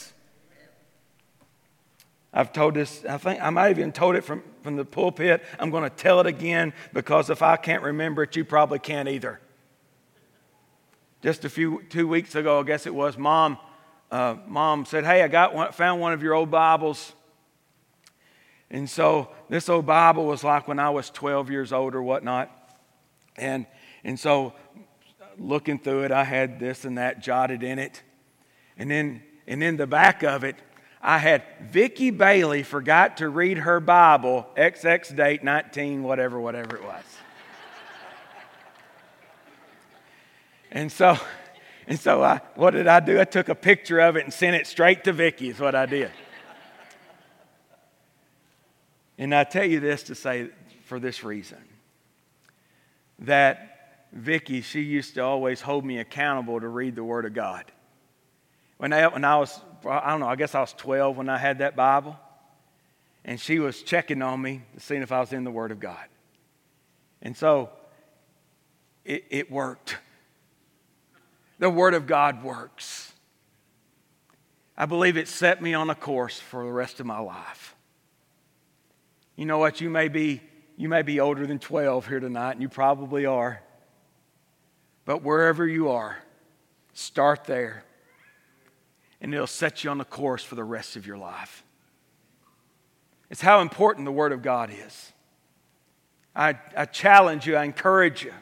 I've 2.38 2.52
told 2.52 2.74
this, 2.74 3.04
I 3.04 3.18
think 3.18 3.42
I 3.42 3.50
might 3.50 3.66
have 3.66 3.80
even 3.80 3.90
told 3.90 4.14
it 4.14 4.22
from, 4.22 4.44
from 4.62 4.76
the 4.76 4.84
pulpit. 4.84 5.42
I'm 5.58 5.70
going 5.70 5.82
to 5.82 5.90
tell 5.90 6.20
it 6.20 6.26
again 6.28 6.72
because 6.92 7.30
if 7.30 7.42
I 7.42 7.56
can't 7.56 7.82
remember 7.82 8.22
it, 8.22 8.36
you 8.36 8.44
probably 8.44 8.78
can't 8.78 9.08
either. 9.08 9.40
Just 11.20 11.44
a 11.44 11.48
few 11.48 11.82
two 11.88 12.06
weeks 12.06 12.36
ago, 12.36 12.60
I 12.60 12.62
guess 12.62 12.86
it 12.86 12.94
was, 12.94 13.18
mom, 13.18 13.58
uh, 14.12 14.36
mom 14.46 14.84
said, 14.84 15.04
"Hey, 15.04 15.24
I 15.24 15.26
got 15.26 15.52
one, 15.52 15.72
found 15.72 16.00
one 16.00 16.12
of 16.12 16.22
your 16.22 16.32
old 16.32 16.48
Bibles." 16.48 17.12
And 18.70 18.88
so 18.88 19.30
this 19.48 19.68
old 19.68 19.84
Bible 19.86 20.24
was 20.24 20.44
like 20.44 20.68
when 20.68 20.78
I 20.78 20.90
was 20.90 21.10
12 21.10 21.50
years 21.50 21.72
old 21.72 21.96
or 21.96 22.04
whatnot, 22.04 22.52
and 23.36 23.66
and 24.04 24.16
so 24.16 24.52
looking 25.36 25.80
through 25.80 26.04
it, 26.04 26.12
I 26.12 26.22
had 26.22 26.60
this 26.60 26.84
and 26.84 26.98
that 26.98 27.20
jotted 27.20 27.64
in 27.64 27.80
it, 27.80 28.00
and 28.76 28.88
then 28.88 29.24
and 29.48 29.60
in 29.60 29.76
the 29.76 29.88
back 29.88 30.22
of 30.22 30.44
it, 30.44 30.54
I 31.00 31.18
had 31.18 31.44
Vicky 31.60 32.10
Bailey 32.10 32.62
forgot 32.62 33.18
to 33.18 33.28
read 33.28 33.58
her 33.58 33.78
Bible, 33.78 34.46
XX 34.56 35.14
date 35.14 35.44
19, 35.44 36.02
whatever, 36.02 36.40
whatever 36.40 36.76
it 36.76 36.82
was. 36.82 37.04
And 40.70 40.92
so, 40.92 41.16
and 41.86 41.98
so 41.98 42.22
I, 42.22 42.40
what 42.54 42.72
did 42.72 42.86
I 42.86 43.00
do? 43.00 43.20
I 43.20 43.24
took 43.24 43.48
a 43.48 43.54
picture 43.54 44.00
of 44.00 44.16
it 44.16 44.24
and 44.24 44.32
sent 44.32 44.56
it 44.56 44.66
straight 44.66 45.04
to 45.04 45.12
Vicky, 45.12 45.48
is 45.48 45.58
what 45.58 45.74
I 45.74 45.86
did. 45.86 46.10
and 49.16 49.34
I 49.34 49.44
tell 49.44 49.64
you 49.64 49.80
this 49.80 50.02
to 50.04 50.14
say 50.14 50.50
for 50.84 51.00
this 51.00 51.24
reason 51.24 51.58
that 53.20 54.06
Vicky, 54.12 54.60
she 54.60 54.80
used 54.80 55.14
to 55.14 55.20
always 55.20 55.60
hold 55.60 55.84
me 55.84 55.98
accountable 55.98 56.60
to 56.60 56.68
read 56.68 56.94
the 56.94 57.04
Word 57.04 57.24
of 57.24 57.34
God. 57.34 57.64
When 58.76 58.92
I, 58.92 59.06
when 59.08 59.24
I 59.24 59.36
was, 59.38 59.58
I 59.86 60.10
don't 60.10 60.20
know, 60.20 60.28
I 60.28 60.36
guess 60.36 60.54
I 60.54 60.60
was 60.60 60.72
12 60.72 61.16
when 61.16 61.28
I 61.28 61.38
had 61.38 61.58
that 61.58 61.76
Bible. 61.76 62.18
And 63.24 63.40
she 63.40 63.58
was 63.58 63.82
checking 63.82 64.22
on 64.22 64.40
me 64.40 64.62
to 64.74 64.80
see 64.80 64.96
if 64.96 65.12
I 65.12 65.20
was 65.20 65.32
in 65.32 65.44
the 65.44 65.50
Word 65.50 65.70
of 65.70 65.80
God. 65.80 66.04
And 67.20 67.36
so 67.36 67.70
it, 69.04 69.24
it 69.30 69.50
worked 69.50 69.96
the 71.58 71.70
Word 71.70 71.94
of 71.94 72.06
God 72.06 72.42
works. 72.42 73.12
I 74.76 74.86
believe 74.86 75.16
it 75.16 75.26
set 75.26 75.60
me 75.60 75.74
on 75.74 75.90
a 75.90 75.94
course 75.94 76.38
for 76.38 76.64
the 76.64 76.70
rest 76.70 77.00
of 77.00 77.06
my 77.06 77.18
life. 77.18 77.74
You 79.34 79.44
know 79.44 79.58
what? 79.58 79.80
You 79.80 79.90
may 79.90 80.08
be, 80.08 80.40
you 80.76 80.88
may 80.88 81.02
be 81.02 81.20
older 81.20 81.46
than 81.46 81.58
12 81.58 82.06
here 82.06 82.20
tonight, 82.20 82.52
and 82.52 82.62
you 82.62 82.68
probably 82.68 83.26
are. 83.26 83.60
But 85.04 85.22
wherever 85.22 85.66
you 85.66 85.88
are, 85.90 86.18
start 86.92 87.44
there, 87.44 87.84
and 89.20 89.34
it'll 89.34 89.46
set 89.46 89.84
you 89.84 89.90
on 89.90 89.98
the 89.98 90.04
course 90.04 90.42
for 90.42 90.54
the 90.54 90.64
rest 90.64 90.96
of 90.96 91.06
your 91.06 91.18
life. 91.18 91.64
It's 93.30 93.40
how 93.40 93.60
important 93.60 94.04
the 94.04 94.12
Word 94.12 94.32
of 94.32 94.42
God 94.42 94.70
is. 94.70 95.12
I, 96.34 96.58
I 96.76 96.84
challenge 96.84 97.46
you, 97.46 97.56
I 97.56 97.64
encourage 97.64 98.24
you 98.24 98.32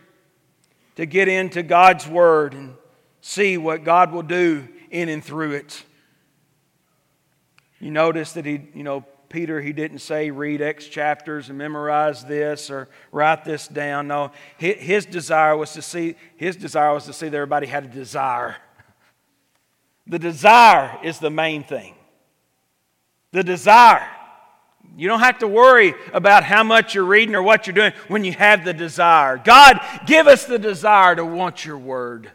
to 0.96 1.06
get 1.06 1.28
into 1.28 1.62
God's 1.62 2.06
Word 2.06 2.54
and 2.54 2.74
see 3.20 3.56
what 3.56 3.84
God 3.84 4.12
will 4.12 4.22
do 4.22 4.68
in 4.90 5.08
and 5.08 5.24
through 5.24 5.52
it. 5.52 5.82
You 7.80 7.90
notice 7.90 8.32
that 8.32 8.46
he, 8.46 8.68
you 8.74 8.82
know, 8.82 9.04
Peter, 9.28 9.60
he 9.60 9.72
didn't 9.72 9.98
say 9.98 10.30
read 10.30 10.62
X 10.62 10.86
chapters 10.86 11.48
and 11.48 11.58
memorize 11.58 12.24
this 12.24 12.70
or 12.70 12.88
write 13.10 13.44
this 13.44 13.66
down. 13.66 14.08
No, 14.08 14.30
his 14.56 15.04
desire 15.04 15.56
was 15.56 15.72
to 15.72 15.82
see, 15.82 16.14
his 16.36 16.56
desire 16.56 16.94
was 16.94 17.06
to 17.06 17.12
see 17.12 17.28
that 17.28 17.36
everybody 17.36 17.66
had 17.66 17.84
a 17.84 17.88
desire. 17.88 18.56
The 20.06 20.18
desire 20.18 20.98
is 21.02 21.18
the 21.18 21.30
main 21.30 21.64
thing. 21.64 21.94
The 23.32 23.42
desire. 23.42 24.08
You 24.96 25.08
don't 25.08 25.20
have 25.20 25.40
to 25.40 25.48
worry 25.48 25.94
about 26.12 26.44
how 26.44 26.62
much 26.62 26.94
you're 26.94 27.04
reading 27.04 27.34
or 27.34 27.42
what 27.42 27.66
you're 27.66 27.74
doing 27.74 27.92
when 28.08 28.24
you 28.24 28.32
have 28.32 28.64
the 28.64 28.72
desire. 28.72 29.36
God, 29.36 29.80
give 30.06 30.26
us 30.26 30.44
the 30.44 30.58
desire 30.58 31.16
to 31.16 31.24
want 31.24 31.64
your 31.64 31.76
word. 31.76 32.30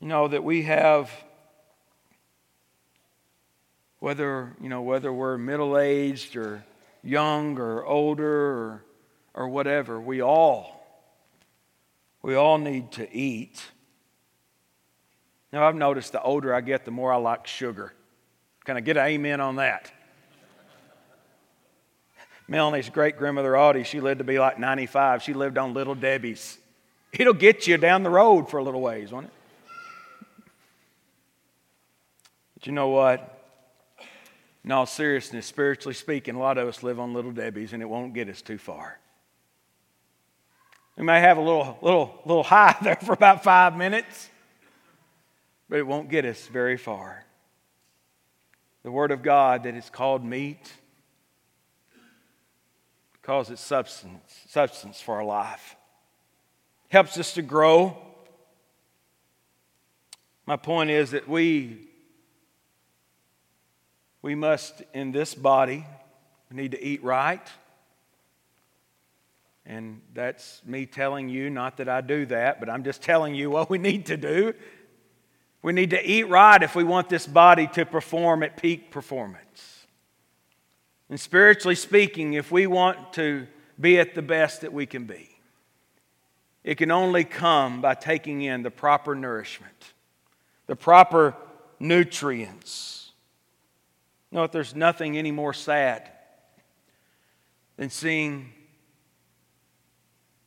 you 0.00 0.08
know, 0.08 0.26
that 0.26 0.42
we 0.42 0.62
have, 0.62 1.10
whether, 3.98 4.56
you 4.60 4.68
know, 4.68 4.80
whether 4.80 5.12
we're 5.12 5.36
middle 5.36 5.78
aged 5.78 6.36
or 6.36 6.64
young 7.02 7.58
or 7.58 7.84
older 7.84 8.26
or, 8.26 8.84
or 9.34 9.48
whatever, 9.48 10.00
we 10.00 10.22
all, 10.22 10.82
we 12.22 12.34
all 12.34 12.56
need 12.56 12.90
to 12.92 13.14
eat. 13.14 13.62
Now, 15.52 15.66
I've 15.66 15.74
noticed 15.74 16.12
the 16.12 16.22
older 16.22 16.54
I 16.54 16.60
get, 16.60 16.84
the 16.84 16.90
more 16.90 17.12
I 17.12 17.16
like 17.16 17.46
sugar. 17.46 17.92
Can 18.64 18.76
I 18.76 18.80
get 18.80 18.96
an 18.96 19.06
amen 19.06 19.40
on 19.40 19.56
that? 19.56 19.90
Melanie's 22.46 22.88
great 22.88 23.16
grandmother 23.16 23.56
Audie, 23.56 23.84
she 23.84 24.00
lived 24.00 24.18
to 24.18 24.24
be 24.24 24.38
like 24.38 24.58
95. 24.58 25.22
She 25.22 25.34
lived 25.34 25.56
on 25.56 25.72
Little 25.72 25.94
Debbie's. 25.94 26.58
It'll 27.12 27.32
get 27.32 27.66
you 27.66 27.76
down 27.76 28.02
the 28.02 28.10
road 28.10 28.50
for 28.50 28.58
a 28.58 28.62
little 28.62 28.80
ways, 28.80 29.12
won't 29.12 29.26
it? 29.26 29.32
But 32.54 32.66
you 32.66 32.72
know 32.72 32.88
what? 32.88 33.38
In 34.64 34.72
all 34.72 34.84
seriousness, 34.84 35.46
spiritually 35.46 35.94
speaking, 35.94 36.34
a 36.34 36.38
lot 36.38 36.58
of 36.58 36.68
us 36.68 36.82
live 36.82 37.00
on 37.00 37.14
little 37.14 37.30
Debbie's 37.30 37.72
and 37.72 37.82
it 37.82 37.86
won't 37.86 38.14
get 38.14 38.28
us 38.28 38.42
too 38.42 38.58
far. 38.58 38.98
We 40.96 41.04
may 41.04 41.20
have 41.20 41.38
a 41.38 41.40
little, 41.40 41.78
little, 41.80 42.20
little 42.26 42.42
high 42.42 42.76
there 42.82 42.96
for 42.96 43.12
about 43.12 43.42
five 43.42 43.76
minutes, 43.76 44.28
but 45.70 45.78
it 45.78 45.86
won't 45.86 46.10
get 46.10 46.24
us 46.24 46.48
very 46.48 46.76
far. 46.76 47.24
The 48.82 48.90
Word 48.90 49.12
of 49.12 49.22
God 49.22 49.62
that 49.62 49.76
is 49.76 49.88
called 49.88 50.24
meat 50.24 50.72
because 53.12 53.50
it's 53.50 53.60
substance, 53.60 54.20
substance 54.48 55.00
for 55.00 55.14
our 55.14 55.24
life. 55.24 55.76
Helps 56.88 57.16
us 57.18 57.34
to 57.34 57.42
grow. 57.42 57.96
My 60.44 60.56
point 60.56 60.90
is 60.90 61.12
that 61.12 61.28
we 61.28 61.86
we 64.22 64.34
must 64.34 64.82
in 64.92 65.12
this 65.12 65.34
body 65.34 65.86
we 66.50 66.56
need 66.56 66.72
to 66.72 66.84
eat 66.84 67.04
right. 67.04 67.46
And 69.64 70.00
that's 70.14 70.62
me 70.64 70.84
telling 70.84 71.28
you, 71.28 71.48
not 71.48 71.76
that 71.76 71.88
I 71.88 72.00
do 72.00 72.26
that, 72.26 72.58
but 72.58 72.68
I'm 72.68 72.82
just 72.82 73.02
telling 73.02 73.36
you 73.36 73.50
what 73.50 73.70
we 73.70 73.78
need 73.78 74.06
to 74.06 74.16
do. 74.16 74.54
We 75.62 75.72
need 75.72 75.90
to 75.90 76.10
eat 76.10 76.24
right 76.24 76.62
if 76.62 76.74
we 76.74 76.84
want 76.84 77.08
this 77.08 77.26
body 77.26 77.66
to 77.68 77.84
perform 77.84 78.42
at 78.42 78.56
peak 78.56 78.90
performance. 78.90 79.86
And 81.10 81.20
spiritually 81.20 81.74
speaking, 81.74 82.34
if 82.34 82.50
we 82.50 82.66
want 82.66 83.12
to 83.14 83.46
be 83.78 83.98
at 83.98 84.14
the 84.14 84.22
best 84.22 84.62
that 84.62 84.72
we 84.72 84.86
can 84.86 85.04
be, 85.04 85.28
it 86.62 86.76
can 86.76 86.90
only 86.90 87.24
come 87.24 87.80
by 87.80 87.94
taking 87.94 88.42
in 88.42 88.62
the 88.62 88.70
proper 88.70 89.14
nourishment, 89.14 89.92
the 90.66 90.76
proper 90.76 91.34
nutrients. 91.78 93.10
No, 94.30 94.46
there's 94.46 94.74
nothing 94.74 95.18
any 95.18 95.32
more 95.32 95.52
sad 95.52 96.10
than 97.76 97.90
seeing 97.90 98.52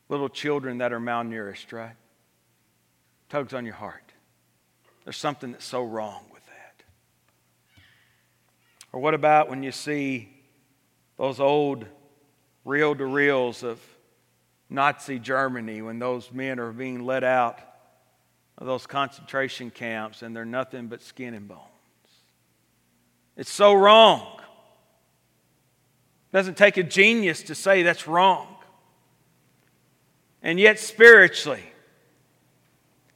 little 0.08 0.30
children 0.30 0.78
that 0.78 0.94
are 0.94 1.00
malnourished, 1.00 1.74
right? 1.74 1.96
Tugs 3.30 3.54
on 3.54 3.66
your 3.66 3.74
heart. 3.74 4.13
There's 5.04 5.18
something 5.18 5.52
that's 5.52 5.66
so 5.66 5.84
wrong 5.84 6.24
with 6.32 6.46
that. 6.46 6.84
Or 8.92 9.00
what 9.00 9.14
about 9.14 9.50
when 9.50 9.64
you 9.64 9.72
see 9.72 10.30
those 11.18 11.40
old 11.40 11.86
reel 12.66 12.96
to 12.96 13.06
reels 13.06 13.64
of 13.64 13.82
Nazi 14.70 15.20
Germany 15.20 15.82
when 15.82 16.00
those 16.00 16.32
men 16.32 16.60
are 16.60 16.72
being 16.72 17.06
let 17.06 17.24
out 17.24 17.60
of 18.58 18.66
those 18.66 18.88
concentration 18.88 19.70
camps 19.70 20.22
and 20.22 20.36
they're 20.36 20.46
nothing 20.46 20.88
but 20.88 21.02
skin 21.02 21.34
and 21.34 21.48
bones? 21.48 21.60
It's 23.36 23.52
so 23.52 23.74
wrong. 23.74 24.40
It 26.32 26.38
doesn't 26.38 26.58
take 26.58 26.78
a 26.78 26.84
genius 26.84 27.44
to 27.44 27.56
say 27.56 27.84
that's 27.84 28.08
wrong. 28.08 28.48
And 30.42 30.60
yet, 30.60 30.80
spiritually, 30.80 31.64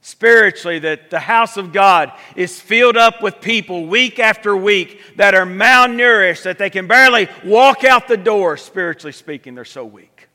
spiritually 0.00 0.78
that 0.80 1.10
the 1.10 1.18
house 1.18 1.56
of 1.56 1.72
God 1.72 2.12
is 2.36 2.60
filled 2.60 2.96
up 2.96 3.22
with 3.22 3.40
people 3.40 3.86
week 3.86 4.18
after 4.18 4.56
week 4.56 5.00
that 5.16 5.34
are 5.34 5.46
malnourished, 5.46 6.44
that 6.44 6.58
they 6.58 6.70
can 6.70 6.86
barely 6.86 7.28
walk 7.44 7.84
out 7.84 8.08
the 8.08 8.16
door, 8.16 8.56
spiritually 8.56 9.12
speaking. 9.12 9.54
They're 9.54 9.64
so 9.64 9.84
weak. 9.84 10.28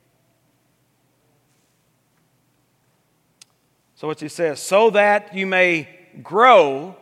So, 3.95 4.07
what 4.07 4.19
he 4.19 4.27
says, 4.27 4.59
so 4.59 4.89
that 4.89 5.33
you 5.33 5.47
may 5.47 5.87
grow 6.21 6.97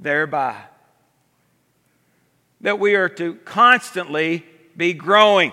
thereby. 0.00 0.56
That 2.62 2.80
we 2.80 2.96
are 2.96 3.08
to 3.10 3.34
constantly 3.44 4.44
be 4.76 4.94
growing. 4.94 5.52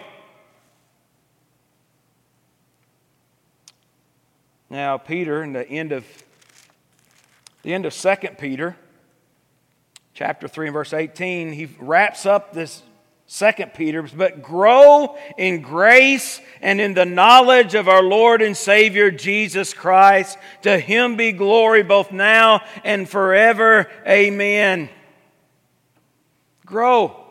Now, 4.73 4.97
Peter, 4.97 5.43
in 5.43 5.53
the 5.53 5.69
end 5.69 5.91
of 5.91 6.03
the 7.62 7.75
end 7.75 7.86
of 7.86 7.93
2 7.93 8.15
Peter, 8.39 8.75
chapter 10.15 10.47
3 10.47 10.69
and 10.69 10.73
verse 10.73 10.93
18, 10.93 11.53
he 11.53 11.69
wraps 11.77 12.25
up 12.25 12.53
this 12.53 12.81
2 13.29 13.51
Peter, 13.75 14.01
but 14.01 14.41
grow 14.41 15.15
in 15.38 15.62
grace 15.62 16.41
and 16.59 16.81
in 16.81 16.95
the 16.95 17.05
knowledge 17.05 17.75
of 17.75 17.88
our 17.88 18.01
Lord 18.01 18.41
and 18.41 18.57
Savior 18.57 19.12
Jesus 19.12 19.75
Christ. 19.75 20.39
To 20.63 20.79
him 20.79 21.17
be 21.17 21.33
glory 21.33 21.83
both 21.83 22.12
now 22.12 22.63
and 22.83 23.07
forever. 23.07 23.88
Amen. 24.07 24.89
Grow. 26.65 27.23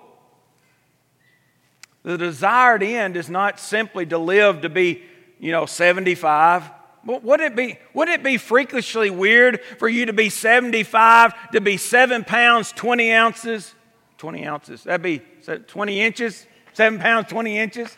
The 2.05 2.17
desired 2.17 2.85
end 2.85 3.17
is 3.17 3.29
not 3.29 3.59
simply 3.59 4.07
to 4.07 4.19
live 4.19 4.61
to 4.61 4.69
be, 4.69 5.03
you 5.41 5.51
know, 5.51 5.67
75 5.67 6.71
wouldn't 7.05 7.53
it 7.53 7.57
be, 7.57 7.79
wouldn't 7.95 8.21
it 8.21 8.23
be 8.23 8.37
freakishly 8.37 9.11
weird 9.11 9.61
for 9.79 9.89
you 9.89 10.07
to 10.07 10.13
be 10.13 10.31
75, 10.31 11.51
to 11.53 11.61
be 11.61 11.77
7 11.77 12.25
pounds, 12.25 12.73
20 12.73 13.13
ounces? 13.13 13.75
20 14.19 14.47
ounces. 14.47 14.85
That'd 14.85 15.03
be 15.03 15.19
20 15.19 16.01
inches, 16.01 16.47
7 16.75 17.01
pounds, 17.01 17.29
20 17.29 17.59
inches. 17.59 17.97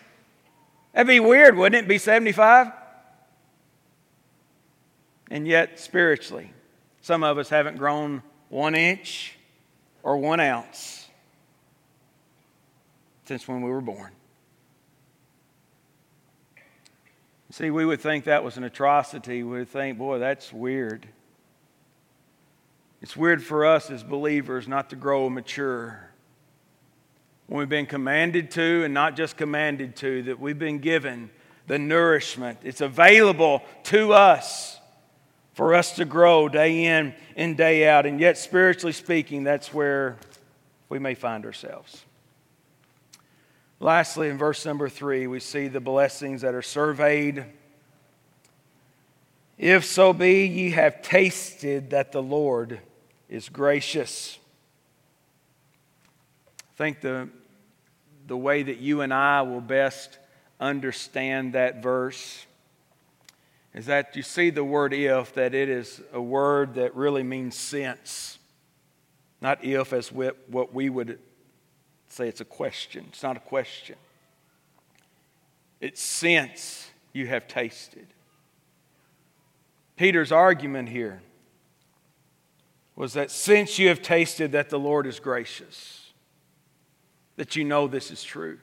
That'd 0.92 1.06
be 1.06 1.20
weird, 1.20 1.56
wouldn't 1.56 1.84
it? 1.84 1.88
Be 1.88 1.98
75? 1.98 2.72
And 5.30 5.46
yet, 5.46 5.78
spiritually, 5.78 6.52
some 7.02 7.22
of 7.24 7.36
us 7.36 7.48
haven't 7.48 7.76
grown 7.76 8.22
one 8.48 8.74
inch 8.74 9.36
or 10.02 10.16
one 10.16 10.40
ounce 10.40 11.08
since 13.26 13.48
when 13.48 13.62
we 13.62 13.70
were 13.70 13.80
born. 13.80 14.12
See, 17.54 17.70
we 17.70 17.86
would 17.86 18.00
think 18.00 18.24
that 18.24 18.42
was 18.42 18.56
an 18.56 18.64
atrocity. 18.64 19.44
We 19.44 19.58
would 19.58 19.68
think, 19.68 19.96
boy, 19.96 20.18
that's 20.18 20.52
weird. 20.52 21.06
It's 23.00 23.16
weird 23.16 23.44
for 23.44 23.64
us 23.64 23.92
as 23.92 24.02
believers 24.02 24.66
not 24.66 24.90
to 24.90 24.96
grow 24.96 25.26
and 25.26 25.36
mature. 25.36 26.10
When 27.46 27.60
we've 27.60 27.68
been 27.68 27.86
commanded 27.86 28.50
to, 28.50 28.82
and 28.82 28.92
not 28.92 29.14
just 29.14 29.36
commanded 29.36 29.94
to, 29.98 30.24
that 30.24 30.40
we've 30.40 30.58
been 30.58 30.80
given 30.80 31.30
the 31.68 31.78
nourishment. 31.78 32.58
It's 32.64 32.80
available 32.80 33.62
to 33.84 34.12
us 34.12 34.80
for 35.52 35.76
us 35.76 35.94
to 35.94 36.04
grow 36.04 36.48
day 36.48 36.86
in 36.86 37.14
and 37.36 37.56
day 37.56 37.88
out. 37.88 38.04
And 38.04 38.18
yet, 38.18 38.36
spiritually 38.36 38.92
speaking, 38.92 39.44
that's 39.44 39.72
where 39.72 40.16
we 40.88 40.98
may 40.98 41.14
find 41.14 41.46
ourselves. 41.46 42.04
Lastly, 43.80 44.28
in 44.28 44.38
verse 44.38 44.64
number 44.64 44.88
three, 44.88 45.26
we 45.26 45.40
see 45.40 45.68
the 45.68 45.80
blessings 45.80 46.42
that 46.42 46.54
are 46.54 46.62
surveyed. 46.62 47.44
If 49.58 49.84
so 49.84 50.12
be 50.12 50.46
ye 50.46 50.70
have 50.70 51.02
tasted 51.02 51.90
that 51.90 52.12
the 52.12 52.22
Lord 52.22 52.80
is 53.28 53.48
gracious. 53.48 54.38
I 56.58 56.76
think 56.76 57.00
the, 57.00 57.28
the 58.26 58.36
way 58.36 58.62
that 58.62 58.78
you 58.78 59.00
and 59.00 59.12
I 59.12 59.42
will 59.42 59.60
best 59.60 60.18
understand 60.60 61.52
that 61.54 61.82
verse 61.82 62.46
is 63.74 63.86
that 63.86 64.14
you 64.14 64.22
see 64.22 64.50
the 64.50 64.64
word 64.64 64.94
if, 64.94 65.34
that 65.34 65.52
it 65.52 65.68
is 65.68 66.00
a 66.12 66.22
word 66.22 66.74
that 66.74 66.94
really 66.94 67.24
means 67.24 67.56
since. 67.56 68.38
Not 69.40 69.64
if 69.64 69.92
as 69.92 70.10
what 70.10 70.72
we 70.72 70.88
would 70.88 71.18
say 72.14 72.28
it's 72.28 72.40
a 72.40 72.44
question. 72.44 73.06
It's 73.08 73.22
not 73.22 73.36
a 73.36 73.40
question. 73.40 73.96
It's 75.80 76.00
since 76.00 76.90
you 77.12 77.26
have 77.26 77.48
tasted. 77.48 78.06
Peter's 79.96 80.32
argument 80.32 80.88
here 80.88 81.22
was 82.96 83.14
that 83.14 83.30
since 83.30 83.78
you 83.78 83.88
have 83.88 84.00
tasted 84.02 84.52
that 84.52 84.70
the 84.70 84.78
Lord 84.78 85.06
is 85.06 85.18
gracious, 85.20 86.12
that 87.36 87.56
you 87.56 87.64
know 87.64 87.88
this 87.88 88.10
is 88.10 88.22
true. 88.22 88.58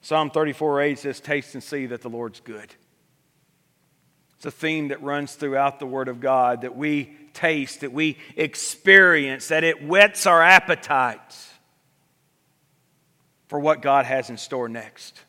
Psalm 0.00 0.30
34 0.30 0.80
8 0.80 0.98
says, 0.98 1.20
Taste 1.20 1.54
and 1.54 1.62
see 1.62 1.86
that 1.86 2.02
the 2.02 2.10
Lord's 2.10 2.40
good. 2.40 2.74
It's 4.36 4.46
a 4.46 4.50
theme 4.50 4.88
that 4.88 5.02
runs 5.02 5.34
throughout 5.34 5.80
the 5.80 5.86
Word 5.86 6.08
of 6.08 6.20
God 6.20 6.62
that 6.62 6.76
we 6.76 7.16
taste, 7.34 7.80
that 7.80 7.92
we 7.92 8.18
experience, 8.36 9.48
that 9.48 9.64
it 9.64 9.84
whets 9.84 10.26
our 10.26 10.42
appetites 10.42 11.48
for 13.48 13.58
what 13.58 13.82
God 13.82 14.06
has 14.06 14.30
in 14.30 14.36
store 14.36 14.68
next. 14.68 15.20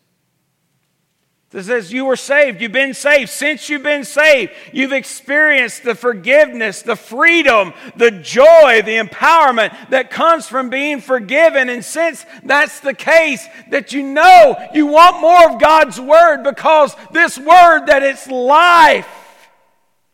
This 1.52 1.66
says 1.66 1.92
you 1.92 2.06
were 2.06 2.16
saved. 2.16 2.62
You've 2.62 2.72
been 2.72 2.94
saved. 2.94 3.32
Since 3.32 3.70
you've 3.70 3.82
been 3.82 4.04
saved, 4.04 4.52
you've 4.72 4.92
experienced 4.92 5.84
the 5.84 5.96
forgiveness, 5.96 6.84
the 6.84 6.96
freedom, 6.96 7.74
the 7.96 8.12
joy, 8.12 8.84
the 8.84 9.00
empowerment 9.00 9.90
that 9.90 10.12
comes 10.12 10.46
from 10.48 10.70
being 10.70 11.02
forgiven. 11.02 11.70
And 11.70 11.84
since 11.84 12.24
that's 12.44 12.82
the 12.82 12.94
case, 12.94 13.48
that 13.72 13.94
you 13.94 14.04
know 14.04 14.56
you 14.76 14.86
want 14.86 15.22
more 15.22 15.52
of 15.52 15.60
God's 15.60 16.00
word 16.00 16.44
because 16.44 16.96
this 17.14 17.40
word 17.40 17.88
that 17.88 18.04
it's 18.04 18.28
life. 18.28 19.08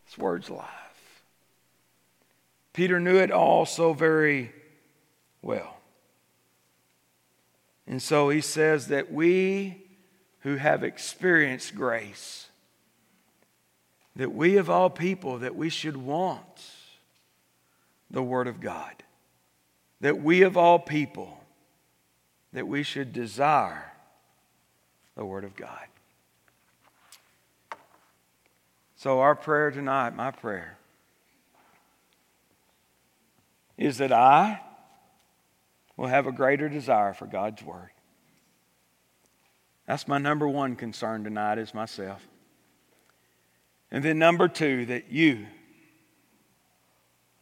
This 0.06 0.16
word's 0.16 0.48
life. 0.48 0.64
Peter 2.72 2.98
knew 2.98 3.18
it 3.18 3.30
all 3.30 3.66
so 3.66 3.92
very 3.92 4.52
well. 5.42 5.75
And 7.86 8.02
so 8.02 8.28
he 8.30 8.40
says 8.40 8.88
that 8.88 9.12
we 9.12 9.82
who 10.40 10.56
have 10.56 10.82
experienced 10.82 11.74
grace, 11.74 12.48
that 14.16 14.32
we 14.32 14.56
of 14.56 14.70
all 14.70 14.90
people, 14.90 15.38
that 15.38 15.54
we 15.54 15.68
should 15.68 15.96
want 15.96 16.42
the 18.10 18.22
Word 18.22 18.46
of 18.46 18.60
God. 18.60 19.02
That 20.00 20.22
we 20.22 20.42
of 20.42 20.56
all 20.56 20.78
people, 20.78 21.40
that 22.52 22.66
we 22.66 22.82
should 22.82 23.12
desire 23.12 23.92
the 25.16 25.24
Word 25.24 25.44
of 25.44 25.56
God. 25.56 25.86
So, 28.96 29.20
our 29.20 29.34
prayer 29.34 29.70
tonight, 29.70 30.16
my 30.16 30.30
prayer, 30.30 30.78
is 33.76 33.98
that 33.98 34.12
I 34.12 34.60
will 35.96 36.08
have 36.08 36.26
a 36.26 36.32
greater 36.32 36.68
desire 36.68 37.14
for 37.14 37.26
God's 37.26 37.62
Word. 37.62 37.90
That's 39.86 40.08
my 40.08 40.18
number 40.18 40.48
one 40.48 40.76
concern 40.76 41.24
tonight, 41.24 41.58
is 41.58 41.72
myself. 41.72 42.26
And 43.90 44.04
then, 44.04 44.18
number 44.18 44.48
two, 44.48 44.86
that 44.86 45.10
you, 45.10 45.46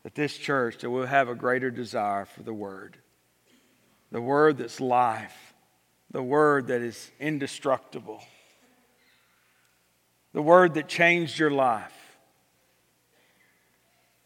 that 0.03 0.15
this 0.15 0.37
church, 0.37 0.79
that 0.79 0.91
we'll 0.91 1.07
have 1.07 1.29
a 1.29 1.35
greater 1.35 1.71
desire 1.71 2.27
for 2.27 2.43
the 2.43 2.53
Word. 2.53 2.99
The 4.13 4.21
Word 4.21 4.59
that's 4.59 4.81
life, 4.81 5.55
the 6.11 6.23
Word 6.23 6.69
that 6.69 6.83
is 6.83 7.11
indestructible, 7.19 8.23
the 10.33 10.43
Word 10.43 10.75
that 10.75 10.87
changed 10.87 11.39
your 11.39 11.51
life. 11.51 11.93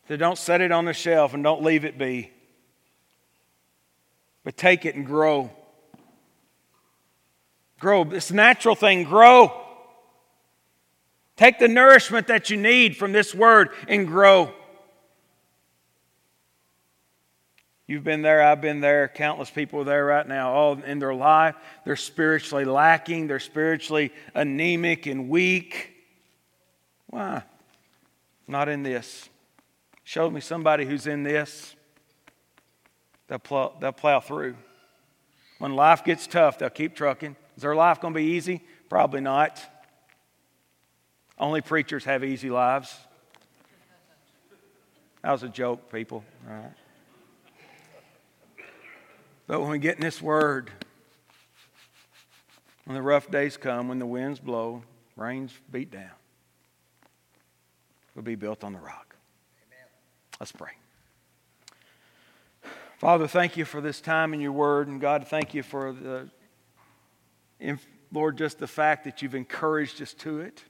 So 0.09 0.17
don't 0.17 0.39
set 0.39 0.61
it 0.61 0.73
on 0.73 0.87
the 0.87 0.93
shelf 0.93 1.35
and 1.35 1.45
don't 1.45 1.63
leave 1.63 1.85
it 1.85 1.99
be. 1.99 2.33
But 4.49 4.57
take 4.57 4.87
it 4.87 4.95
and 4.95 5.05
grow. 5.05 5.51
Grow. 7.81 8.01
It's 8.13 8.31
a 8.31 8.35
natural 8.35 8.75
thing. 8.75 9.05
Grow. 9.05 9.53
Take 11.37 11.59
the 11.59 11.69
nourishment 11.69 12.29
that 12.29 12.49
you 12.49 12.57
need 12.57 12.97
from 12.97 13.13
this 13.13 13.35
word 13.35 13.69
and 13.89 14.07
grow. 14.07 14.51
You've 17.87 18.05
been 18.05 18.23
there, 18.23 18.43
I've 18.43 18.63
been 18.63 18.81
there, 18.81 19.09
countless 19.09 19.51
people 19.51 19.83
are 19.83 19.85
there 19.85 20.07
right 20.07 20.27
now, 20.27 20.55
all 20.55 20.83
in 20.83 20.99
their 20.99 21.15
life. 21.15 21.55
They're 21.85 21.95
spiritually 21.95 22.65
lacking, 22.65 23.27
they're 23.27 23.41
spiritually 23.41 24.15
anemic 24.35 25.05
and 25.05 25.29
weak. 25.29 25.93
Why? 27.09 27.43
Not 28.47 28.71
in 28.71 28.83
this. 28.83 29.29
Show 30.05 30.31
me 30.31 30.41
somebody 30.41 30.87
who's 30.87 31.07
in 31.07 31.23
this. 31.23 31.75
They'll 33.29 33.39
plow, 33.39 33.75
they'll 33.79 33.93
plow 33.93 34.21
through. 34.21 34.57
When 35.59 35.75
life 35.75 36.05
gets 36.05 36.27
tough, 36.27 36.59
they'll 36.59 36.71
keep 36.71 36.95
trucking. 36.95 37.37
Is 37.57 37.63
their 37.63 37.75
life 37.75 38.01
going 38.01 38.15
to 38.15 38.19
be 38.19 38.27
easy? 38.27 38.63
Probably 38.89 39.21
not. 39.21 39.61
Only 41.39 41.61
preachers 41.61 42.05
have 42.05 42.25
easy 42.25 42.51
lives. 42.51 42.97
That 45.23 45.33
was 45.33 45.43
a 45.43 45.49
joke, 45.49 45.93
people. 45.93 46.25
All 46.49 46.55
right. 46.55 46.73
But 49.47 49.61
when 49.61 49.71
we 49.71 49.79
get 49.79 49.97
in 49.97 50.03
this 50.03 50.23
word, 50.23 50.71
when 52.85 52.95
the 52.95 53.03
rough 53.03 53.31
days 53.31 53.57
come, 53.57 53.89
when 53.89 53.99
the 53.99 54.07
winds 54.07 54.41
blow, 54.41 54.83
rains 55.17 55.53
beat 55.71 55.91
down, 55.91 56.11
we'll 58.15 58.25
be 58.25 58.37
built 58.37 58.63
on 58.63 58.73
the 58.73 58.79
rock. 58.79 59.17
Let's 60.39 60.53
pray. 60.53 60.78
Father, 62.99 63.29
thank 63.29 63.57
you 63.57 63.65
for 63.65 63.81
this 63.81 64.01
time 64.01 64.35
in 64.35 64.41
your 64.41 64.51
word. 64.51 64.89
And 64.89 65.01
God, 65.01 65.29
thank 65.29 65.55
you 65.55 65.63
for 65.63 65.93
the, 65.93 66.29
Lord, 68.11 68.37
just 68.37 68.59
the 68.59 68.67
fact 68.67 69.05
that 69.05 69.23
you've 69.23 69.37
encouraged 69.37 70.03
us 70.03 70.13
to 70.15 70.41
it. 70.41 70.65